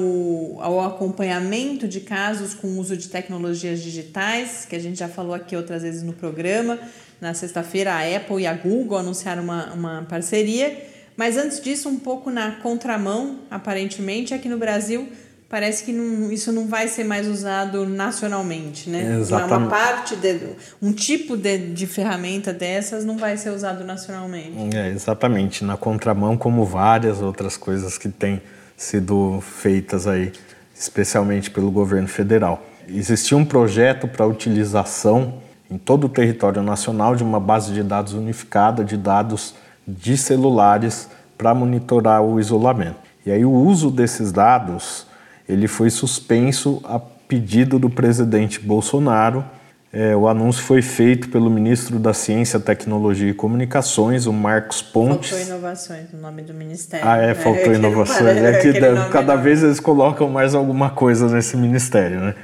ao 0.59 0.81
acompanhamento 0.81 1.87
de 1.87 2.01
casos 2.01 2.55
com 2.55 2.79
uso 2.79 2.97
de 2.97 3.11
tecnologias 3.11 3.83
digitais, 3.83 4.65
que 4.65 4.75
a 4.75 4.79
gente 4.79 4.99
já 4.99 5.07
falou 5.07 5.35
aqui 5.35 5.55
outras 5.55 5.83
vezes 5.83 6.03
no 6.03 6.15
programa. 6.15 6.79
Na 7.21 7.35
sexta-feira, 7.35 7.93
a 7.93 8.17
Apple 8.17 8.41
e 8.41 8.47
a 8.47 8.55
Google 8.55 8.97
anunciaram 8.97 9.43
uma, 9.43 9.71
uma 9.75 10.07
parceria 10.09 10.91
mas 11.17 11.37
antes 11.37 11.61
disso, 11.61 11.89
um 11.89 11.99
pouco 11.99 12.31
na 12.31 12.53
contramão, 12.53 13.41
aparentemente, 13.51 14.33
aqui 14.33 14.49
no 14.49 14.59
Brasil, 14.59 15.09
parece 15.53 15.85
que 15.85 15.93
não, 15.93 16.33
isso 16.33 16.51
não 16.51 16.67
vai 16.67 16.89
ser 16.89 17.05
mais 17.05 17.29
usado 17.29 17.85
nacionalmente, 17.85 18.89
né? 18.89 19.19
Exatamente. 19.21 19.53
Uma, 19.53 19.69
parte, 19.69 20.17
de, 20.17 20.41
um 20.81 20.95
tipo 20.95 21.37
de, 21.37 21.59
de 21.75 21.87
ferramenta 21.87 22.55
dessas 22.55 23.05
não 23.05 23.19
vai 23.19 23.37
ser 23.37 23.51
usado 23.51 23.85
nacionalmente. 23.85 24.75
É, 24.75 24.89
exatamente, 24.89 25.63
na 25.63 25.77
contramão, 25.77 26.39
como 26.39 26.65
várias 26.65 27.21
outras 27.21 27.59
coisas 27.59 27.99
que 27.99 28.09
têm 28.09 28.41
sido 28.79 29.43
feitas 29.43 30.07
aí, 30.07 30.33
especialmente 30.75 31.51
pelo 31.51 31.71
governo 31.71 32.09
federal. 32.09 32.65
Existia 32.89 33.37
um 33.37 33.45
projeto 33.45 34.09
para 34.09 34.25
utilização 34.25 35.35
em 35.71 35.77
todo 35.77 36.05
o 36.05 36.09
território 36.09 36.63
nacional 36.63 37.15
de 37.15 37.23
uma 37.23 37.39
base 37.39 37.75
de 37.75 37.83
dados 37.83 38.15
unificada 38.15 38.83
de 38.83 38.97
dados 38.97 39.55
de 39.87 40.17
celulares 40.17 41.11
para 41.37 41.55
monitorar 41.55 42.23
o 42.23 42.41
isolamento. 42.41 42.97
E 43.27 43.31
aí 43.31 43.45
o 43.45 43.53
uso 43.53 43.91
desses 43.91 44.33
dados 44.33 45.12
ele 45.53 45.69
foi 45.69 45.91
suspenso 45.91 46.81
a 46.85 46.99
pedido 46.99 47.79
do 47.79 47.89
presidente 47.89 48.61
Bolsonaro. 48.61 49.45
É, 49.93 50.17
o 50.17 50.27
anúncio 50.27 50.63
foi 50.63 50.81
feito 50.81 51.29
pelo 51.29 51.51
ministro 51.51 51.99
da 51.99 52.15
Ciência, 52.15 52.59
Tecnologia 52.59 53.31
e 53.31 53.35
Comunicações, 53.35 54.27
o 54.27 54.33
Marcos 54.33 54.81
Pontes. 54.81 55.31
Faltou 55.31 55.47
inovações 55.47 56.13
no 56.13 56.21
nome 56.21 56.43
do 56.43 56.55
ministério. 56.55 57.07
Ah, 57.07 57.19
é, 57.19 57.35
faltou 57.35 57.73
é, 57.73 57.77
inovações. 57.77 58.37
É 58.39 58.59
que 58.59 58.73
cada 59.11 59.37
vez 59.37 59.63
eles 59.63 59.81
colocam 59.81 60.31
mais 60.31 60.55
alguma 60.55 60.91
coisa 60.91 61.29
nesse 61.29 61.57
ministério, 61.57 62.21
né? 62.21 62.35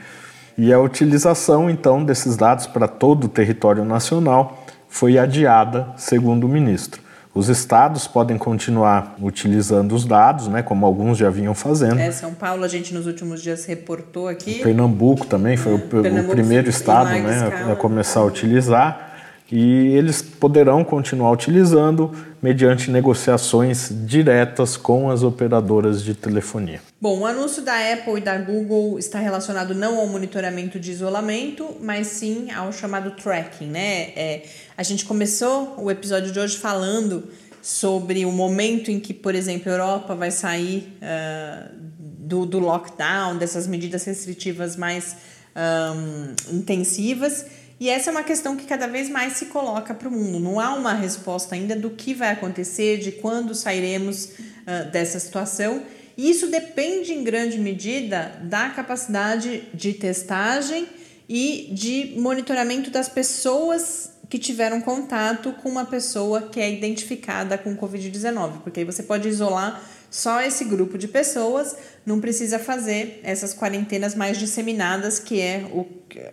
E 0.58 0.72
a 0.72 0.80
utilização, 0.80 1.70
então, 1.70 2.04
desses 2.04 2.36
dados 2.36 2.66
para 2.66 2.88
todo 2.88 3.24
o 3.24 3.28
território 3.28 3.84
nacional 3.84 4.66
foi 4.88 5.16
adiada, 5.16 5.88
segundo 5.96 6.44
o 6.44 6.48
ministro. 6.48 7.00
Os 7.34 7.48
estados 7.48 8.06
podem 8.06 8.36
continuar 8.36 9.14
utilizando 9.20 9.94
os 9.94 10.04
dados, 10.04 10.48
né, 10.48 10.62
como 10.62 10.84
alguns 10.84 11.18
já 11.18 11.30
vinham 11.30 11.54
fazendo. 11.54 12.00
É, 12.00 12.10
São 12.10 12.34
Paulo, 12.34 12.64
a 12.64 12.68
gente 12.68 12.92
nos 12.92 13.06
últimos 13.06 13.42
dias 13.42 13.64
reportou 13.64 14.28
aqui. 14.28 14.60
Pernambuco 14.62 15.26
também 15.26 15.56
foi 15.56 15.72
é, 15.72 15.76
o, 15.76 16.20
o, 16.20 16.28
primeiro 16.28 16.68
estado 16.68 17.10
né, 17.10 17.72
a 17.72 17.76
começar 17.76 18.20
a 18.20 18.24
utilizar. 18.24 19.07
E 19.50 19.88
eles 19.96 20.20
poderão 20.20 20.84
continuar 20.84 21.30
utilizando 21.30 22.12
mediante 22.42 22.90
negociações 22.90 23.90
diretas 24.06 24.76
com 24.76 25.10
as 25.10 25.22
operadoras 25.22 26.04
de 26.04 26.14
telefonia. 26.14 26.80
Bom, 27.00 27.20
o 27.20 27.26
anúncio 27.26 27.62
da 27.62 27.74
Apple 27.92 28.18
e 28.18 28.20
da 28.20 28.36
Google 28.36 28.98
está 28.98 29.18
relacionado 29.18 29.74
não 29.74 29.98
ao 29.98 30.06
monitoramento 30.06 30.78
de 30.78 30.90
isolamento, 30.90 31.76
mas 31.80 32.08
sim 32.08 32.50
ao 32.50 32.72
chamado 32.72 33.12
tracking, 33.12 33.68
né? 33.68 34.10
É, 34.14 34.42
a 34.76 34.82
gente 34.82 35.04
começou 35.04 35.74
o 35.78 35.90
episódio 35.90 36.30
de 36.30 36.38
hoje 36.38 36.58
falando 36.58 37.24
sobre 37.62 38.24
o 38.24 38.32
momento 38.32 38.90
em 38.90 39.00
que, 39.00 39.12
por 39.12 39.34
exemplo, 39.34 39.70
a 39.70 39.74
Europa 39.74 40.14
vai 40.14 40.30
sair 40.30 40.96
uh, 41.02 41.70
do, 41.98 42.46
do 42.46 42.58
lockdown, 42.58 43.36
dessas 43.36 43.66
medidas 43.66 44.04
restritivas 44.04 44.76
mais 44.76 45.16
um, 45.56 46.56
intensivas. 46.56 47.44
E 47.80 47.88
essa 47.88 48.10
é 48.10 48.12
uma 48.12 48.24
questão 48.24 48.56
que 48.56 48.66
cada 48.66 48.88
vez 48.88 49.08
mais 49.08 49.34
se 49.34 49.46
coloca 49.46 49.94
para 49.94 50.08
o 50.08 50.10
mundo. 50.10 50.40
Não 50.40 50.58
há 50.58 50.74
uma 50.74 50.94
resposta 50.94 51.54
ainda 51.54 51.76
do 51.76 51.90
que 51.90 52.12
vai 52.12 52.30
acontecer, 52.30 52.98
de 52.98 53.12
quando 53.12 53.54
sairemos 53.54 54.24
uh, 54.24 54.90
dessa 54.90 55.20
situação. 55.20 55.82
E 56.16 56.28
isso 56.28 56.48
depende 56.48 57.12
em 57.12 57.22
grande 57.22 57.58
medida 57.58 58.40
da 58.42 58.70
capacidade 58.70 59.62
de 59.72 59.92
testagem 59.92 60.88
e 61.28 61.68
de 61.72 62.14
monitoramento 62.18 62.90
das 62.90 63.08
pessoas 63.08 64.10
que 64.28 64.38
tiveram 64.38 64.80
contato 64.80 65.52
com 65.62 65.68
uma 65.68 65.84
pessoa 65.84 66.42
que 66.42 66.60
é 66.60 66.70
identificada 66.70 67.56
com 67.56 67.76
Covid-19, 67.76 68.60
porque 68.62 68.80
aí 68.80 68.84
você 68.84 69.02
pode 69.02 69.28
isolar 69.28 69.80
só 70.10 70.40
esse 70.40 70.64
grupo 70.64 70.96
de 70.96 71.06
pessoas, 71.06 71.76
não 72.04 72.20
precisa 72.20 72.58
fazer 72.58 73.20
essas 73.22 73.54
quarentenas 73.54 74.14
mais 74.14 74.38
disseminadas, 74.38 75.18
que 75.18 75.40
é 75.40 75.66
o, 75.70 75.86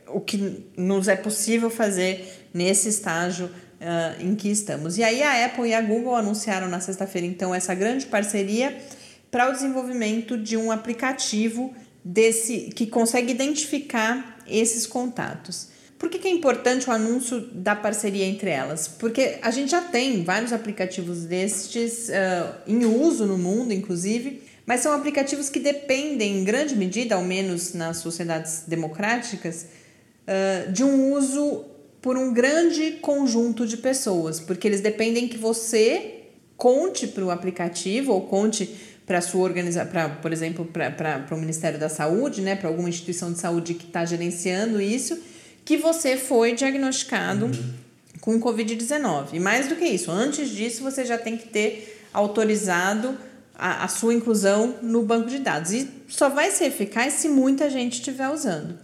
o 0.08 0.22
que 0.22 0.66
nos 0.78 1.08
é 1.08 1.16
possível 1.16 1.70
fazer 1.70 2.48
nesse 2.54 2.88
estágio 2.88 3.46
uh, 3.48 4.22
em 4.22 4.36
que 4.36 4.50
estamos. 4.50 4.98
E 4.98 5.04
aí 5.04 5.22
a 5.22 5.46
Apple 5.46 5.68
e 5.68 5.74
a 5.74 5.82
Google 5.82 6.16
anunciaram 6.16 6.68
na 6.68 6.80
sexta-feira, 6.80 7.28
então, 7.28 7.54
essa 7.54 7.74
grande 7.74 8.06
parceria 8.06 8.78
para 9.30 9.50
o 9.50 9.52
desenvolvimento 9.52 10.38
de 10.38 10.56
um 10.56 10.72
aplicativo 10.72 11.74
desse 12.04 12.70
que 12.76 12.88
consegue 12.88 13.32
identificar 13.32 14.40
esses 14.48 14.88
contatos. 14.88 15.75
Por 15.98 16.10
que, 16.10 16.20
que, 16.20 16.28
é 16.28 16.32
importante 16.32 16.90
o 16.90 16.94
anúncio 16.94 17.40
da 17.54 17.76
parceria 17.76 18.26
entre 18.26 18.50
elas? 18.50 18.88
Porque 18.88 19.38
a 19.42 19.50
gente 19.50 19.72
já 19.72 19.82
tem 19.82 20.24
vários 20.24 20.52
aplicativos 20.52 21.24
destes 21.24 22.10
uh, 22.10 22.54
em 22.68 22.86
uso 22.86 23.26
no 23.26 23.38
mundo, 23.38 23.74
inclusive, 23.74 24.42
mas 24.66 24.82
são 24.82 24.94
aplicativos 24.94 25.50
que 25.50 25.60
dependem, 25.60 26.40
em 26.40 26.44
grande 26.44 26.76
medida, 26.76 27.16
ao 27.16 27.24
menos 27.24 27.74
nas 27.74 27.98
sociedades 27.98 28.64
democráticas, 28.68 29.68
uh, 30.28 30.72
de 30.72 30.84
um 30.84 31.14
uso 31.14 31.64
por 32.02 32.18
um 32.18 32.34
grande 32.34 33.00
conjunto 33.02 33.66
de 33.66 33.78
pessoas, 33.78 34.40
porque 34.40 34.68
eles 34.68 34.82
dependem 34.82 35.30
que 35.30 35.38
você 35.38 36.24
conte 36.58 37.08
para 37.08 37.24
o 37.24 37.32
aplicativo 37.32 38.12
ou 38.12 38.22
conte 38.22 38.70
para 39.06 39.22
sua 39.22 39.44
organização, 39.44 40.18
por 40.22 40.34
exemplo, 40.34 40.66
para 40.66 41.26
o 41.32 41.38
Ministério 41.38 41.80
da 41.80 41.90
Saúde, 41.90 42.42
né, 42.42 42.56
para 42.56 42.68
alguma 42.70 42.90
instituição 42.90 43.32
de 43.32 43.40
saúde 43.40 43.76
que 43.76 43.86
está 43.86 44.04
gerenciando 44.04 44.82
isso 44.82 45.18
que 45.66 45.76
você 45.76 46.16
foi 46.16 46.54
diagnosticado 46.54 47.48
uhum. 47.48 47.74
com 48.22 48.40
Covid-19. 48.40 49.34
E 49.34 49.40
mais 49.40 49.68
do 49.68 49.76
que 49.76 49.84
isso, 49.84 50.12
antes 50.12 50.50
disso, 50.50 50.84
você 50.84 51.04
já 51.04 51.18
tem 51.18 51.36
que 51.36 51.50
ter 51.50 52.08
autorizado 52.14 53.18
a, 53.58 53.84
a 53.84 53.88
sua 53.88 54.14
inclusão 54.14 54.76
no 54.82 55.02
banco 55.02 55.28
de 55.28 55.40
dados. 55.40 55.72
E 55.74 55.90
só 56.08 56.30
vai 56.30 56.52
ser 56.52 56.66
eficaz 56.66 57.14
se 57.14 57.28
muita 57.28 57.70
gente 57.70 57.94
estiver 57.94 58.30
usando. 58.30 58.78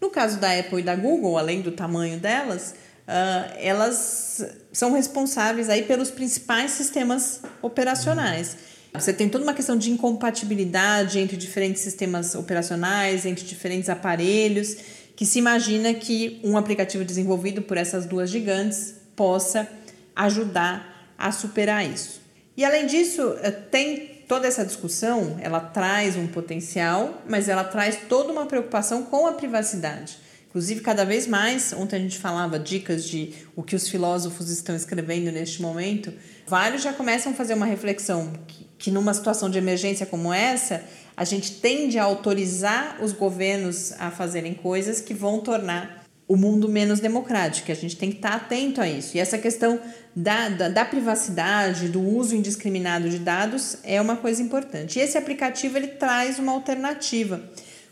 No 0.00 0.10
caso 0.10 0.38
da 0.38 0.56
Apple 0.56 0.80
e 0.80 0.82
da 0.82 0.94
Google, 0.94 1.38
além 1.38 1.62
do 1.62 1.72
tamanho 1.72 2.18
delas, 2.18 2.74
uh, 3.08 3.52
elas 3.58 4.46
são 4.72 4.92
responsáveis 4.92 5.70
aí 5.70 5.82
pelos 5.84 6.10
principais 6.10 6.72
sistemas 6.72 7.40
operacionais. 7.62 8.56
Você 8.92 9.12
tem 9.12 9.28
toda 9.28 9.44
uma 9.44 9.54
questão 9.54 9.76
de 9.76 9.90
incompatibilidade 9.90 11.18
entre 11.18 11.36
diferentes 11.36 11.82
sistemas 11.82 12.34
operacionais, 12.34 13.26
entre 13.26 13.44
diferentes 13.44 13.88
aparelhos, 13.88 14.76
que 15.16 15.24
se 15.24 15.38
imagina 15.38 15.94
que 15.94 16.38
um 16.44 16.58
aplicativo 16.58 17.04
desenvolvido 17.04 17.62
por 17.62 17.78
essas 17.78 18.04
duas 18.04 18.28
gigantes 18.28 18.94
possa 19.16 19.66
ajudar 20.14 21.14
a 21.18 21.32
superar 21.32 21.90
isso. 21.90 22.20
E 22.54 22.64
além 22.64 22.86
disso, 22.86 23.34
eh, 23.42 23.50
tem 23.50 24.24
toda 24.28 24.46
essa 24.46 24.64
discussão, 24.64 25.38
ela 25.40 25.60
traz 25.60 26.16
um 26.16 26.26
potencial, 26.26 27.22
mas 27.28 27.48
ela 27.48 27.64
traz 27.64 27.98
toda 28.08 28.30
uma 28.30 28.44
preocupação 28.44 29.04
com 29.04 29.26
a 29.26 29.32
privacidade. 29.32 30.18
Inclusive, 30.48 30.80
cada 30.80 31.04
vez 31.04 31.26
mais, 31.26 31.72
ontem 31.72 31.96
a 31.96 31.98
gente 31.98 32.18
falava 32.18 32.58
dicas 32.58 33.04
de 33.04 33.34
o 33.54 33.62
que 33.62 33.76
os 33.76 33.88
filósofos 33.88 34.50
estão 34.50 34.74
escrevendo 34.74 35.30
neste 35.30 35.60
momento, 35.60 36.12
vários 36.46 36.82
já 36.82 36.92
começam 36.92 37.32
a 37.32 37.34
fazer 37.34 37.54
uma 37.54 37.66
reflexão 37.66 38.32
que, 38.46 38.66
que 38.78 38.90
numa 38.90 39.12
situação 39.12 39.50
de 39.50 39.58
emergência 39.58 40.06
como 40.06 40.32
essa, 40.32 40.82
a 41.16 41.24
gente 41.24 41.52
tende 41.60 41.98
a 41.98 42.04
autorizar 42.04 42.98
os 43.02 43.12
governos 43.12 43.92
a 43.98 44.10
fazerem 44.10 44.52
coisas 44.52 45.00
que 45.00 45.14
vão 45.14 45.40
tornar 45.40 46.04
o 46.28 46.36
mundo 46.36 46.68
menos 46.68 47.00
democrático. 47.00 47.70
A 47.70 47.74
gente 47.74 47.96
tem 47.96 48.10
que 48.10 48.16
estar 48.16 48.34
atento 48.34 48.80
a 48.80 48.88
isso. 48.88 49.16
E 49.16 49.20
essa 49.20 49.38
questão 49.38 49.80
da, 50.14 50.48
da, 50.48 50.68
da, 50.68 50.84
privacidade, 50.84 51.88
do 51.88 52.00
uso 52.02 52.34
indiscriminado 52.34 53.08
de 53.08 53.18
dados 53.18 53.78
é 53.82 54.00
uma 54.00 54.16
coisa 54.16 54.42
importante. 54.42 54.98
E 54.98 55.02
esse 55.02 55.16
aplicativo 55.16 55.78
ele 55.78 55.88
traz 55.88 56.38
uma 56.38 56.52
alternativa, 56.52 57.40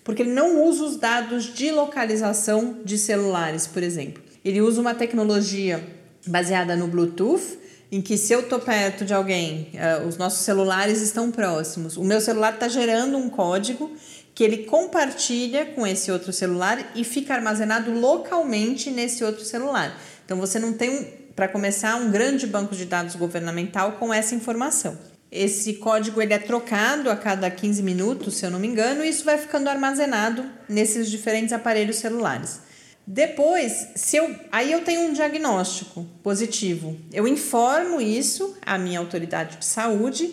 porque 0.03 0.23
ele 0.23 0.33
não 0.33 0.65
usa 0.67 0.85
os 0.85 0.97
dados 0.97 1.55
de 1.55 1.71
localização 1.71 2.79
de 2.85 2.99
celulares, 2.99 3.67
por 3.67 3.83
exemplo. 3.83 4.23
Ele 4.45 4.61
usa 4.61 4.81
uma 4.81 4.95
tecnologia 4.95 5.83
baseada 6.27 6.77
no 6.77 6.89
Bluetooth, 6.89 7.59
em 7.95 8.01
que 8.01 8.19
se 8.19 8.33
eu 8.33 8.41
estou 8.41 8.59
perto 8.59 9.05
de 9.05 9.15
alguém, 9.15 9.71
uh, 9.75 10.05
os 10.09 10.17
nossos 10.17 10.45
celulares 10.45 11.01
estão 11.01 11.31
próximos, 11.31 11.97
o 11.97 12.03
meu 12.03 12.21
celular 12.21 12.55
está 12.55 12.67
gerando 12.67 13.17
um 13.17 13.31
código 13.31 13.89
que 14.35 14.43
ele 14.43 14.65
compartilha 14.65 15.65
com 15.67 15.87
esse 15.87 16.11
outro 16.11 16.33
celular 16.33 16.91
e 16.97 17.05
fica 17.05 17.35
armazenado 17.35 17.93
localmente 17.93 18.91
nesse 18.91 19.23
outro 19.23 19.45
celular. 19.45 19.97
Então 20.25 20.37
você 20.39 20.59
não 20.59 20.73
tem, 20.73 21.05
para 21.37 21.47
começar, 21.47 21.95
um 21.95 22.11
grande 22.11 22.49
banco 22.49 22.75
de 22.75 22.85
dados 22.85 23.15
governamental 23.15 23.93
com 23.93 24.13
essa 24.13 24.35
informação. 24.35 24.99
Esse 25.31 25.75
código 25.75 26.21
ele 26.21 26.35
é 26.35 26.39
trocado 26.39 27.09
a 27.09 27.15
cada 27.15 27.49
15 27.49 27.81
minutos, 27.81 28.35
se 28.35 28.45
eu 28.45 28.51
não 28.51 28.59
me 28.59 28.67
engano, 28.67 29.05
e 29.05 29.09
isso 29.09 29.25
vai 29.25 29.39
ficando 29.39 29.69
armazenado 29.69 30.45
nesses 30.69 31.09
diferentes 31.09 31.53
aparelhos 31.53 31.97
celulares. 31.97 32.59
Depois, 33.07 33.89
se 33.97 34.17
eu, 34.17 34.35
aí 34.51 34.73
eu 34.73 34.83
tenho 34.83 35.03
um 35.03 35.13
diagnóstico 35.13 36.07
positivo. 36.23 36.97
Eu 37.13 37.29
informo 37.29 38.01
isso 38.01 38.57
à 38.65 38.79
minha 38.79 38.99
autoridade 38.99 39.59
de 39.59 39.65
saúde 39.65 40.33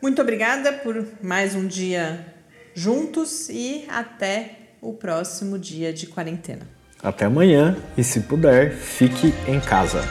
Muito 0.03 0.21
obrigada 0.21 0.73
por 0.73 1.07
mais 1.23 1.55
um 1.55 1.67
dia 1.67 2.35
juntos 2.75 3.49
e 3.49 3.85
até 3.89 4.64
o 4.85 4.93
próximo 4.93 5.59
dia 5.59 5.93
de 5.93 6.07
quarentena. 6.07 6.69
Até 7.03 7.25
amanhã 7.25 7.77
e 7.97 8.05
se 8.05 8.21
puder, 8.21 8.73
fique 8.73 9.35
em 9.49 9.59
casa. 9.59 10.03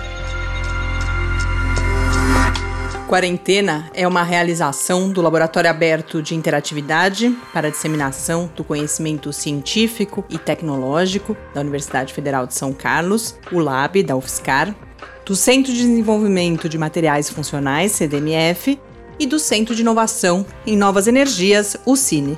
Quarentena 3.08 3.92
é 3.94 4.08
uma 4.08 4.24
realização 4.24 5.12
do 5.12 5.22
Laboratório 5.22 5.70
Aberto 5.70 6.22
de 6.22 6.34
Interatividade 6.34 7.36
para 7.54 7.68
a 7.68 7.72
Disseminação 7.72 8.50
do 8.56 8.64
Conhecimento 8.64 9.32
Científico 9.32 10.26
e 10.30 10.40
Tecnológico 10.40 11.38
da 11.54 11.62
Universidade 11.62 12.12
Federal 12.12 12.48
de 12.48 12.56
São 12.56 12.74
Carlos, 12.74 13.36
o 13.52 13.60
LAB 13.60 14.04
da 14.04 14.16
UFSCar, 14.16 14.76
do 15.24 15.36
Centro 15.36 15.72
de 15.72 15.80
Desenvolvimento 15.80 16.68
de 16.68 16.78
Materiais 16.78 17.30
Funcionais, 17.30 17.92
CDMF, 17.92 18.80
e 19.20 19.28
do 19.28 19.38
Centro 19.38 19.76
de 19.76 19.82
Inovação 19.82 20.44
em 20.66 20.76
Novas 20.76 21.08
Energias, 21.08 21.78
o 21.86 21.96
CINE. 21.96 22.38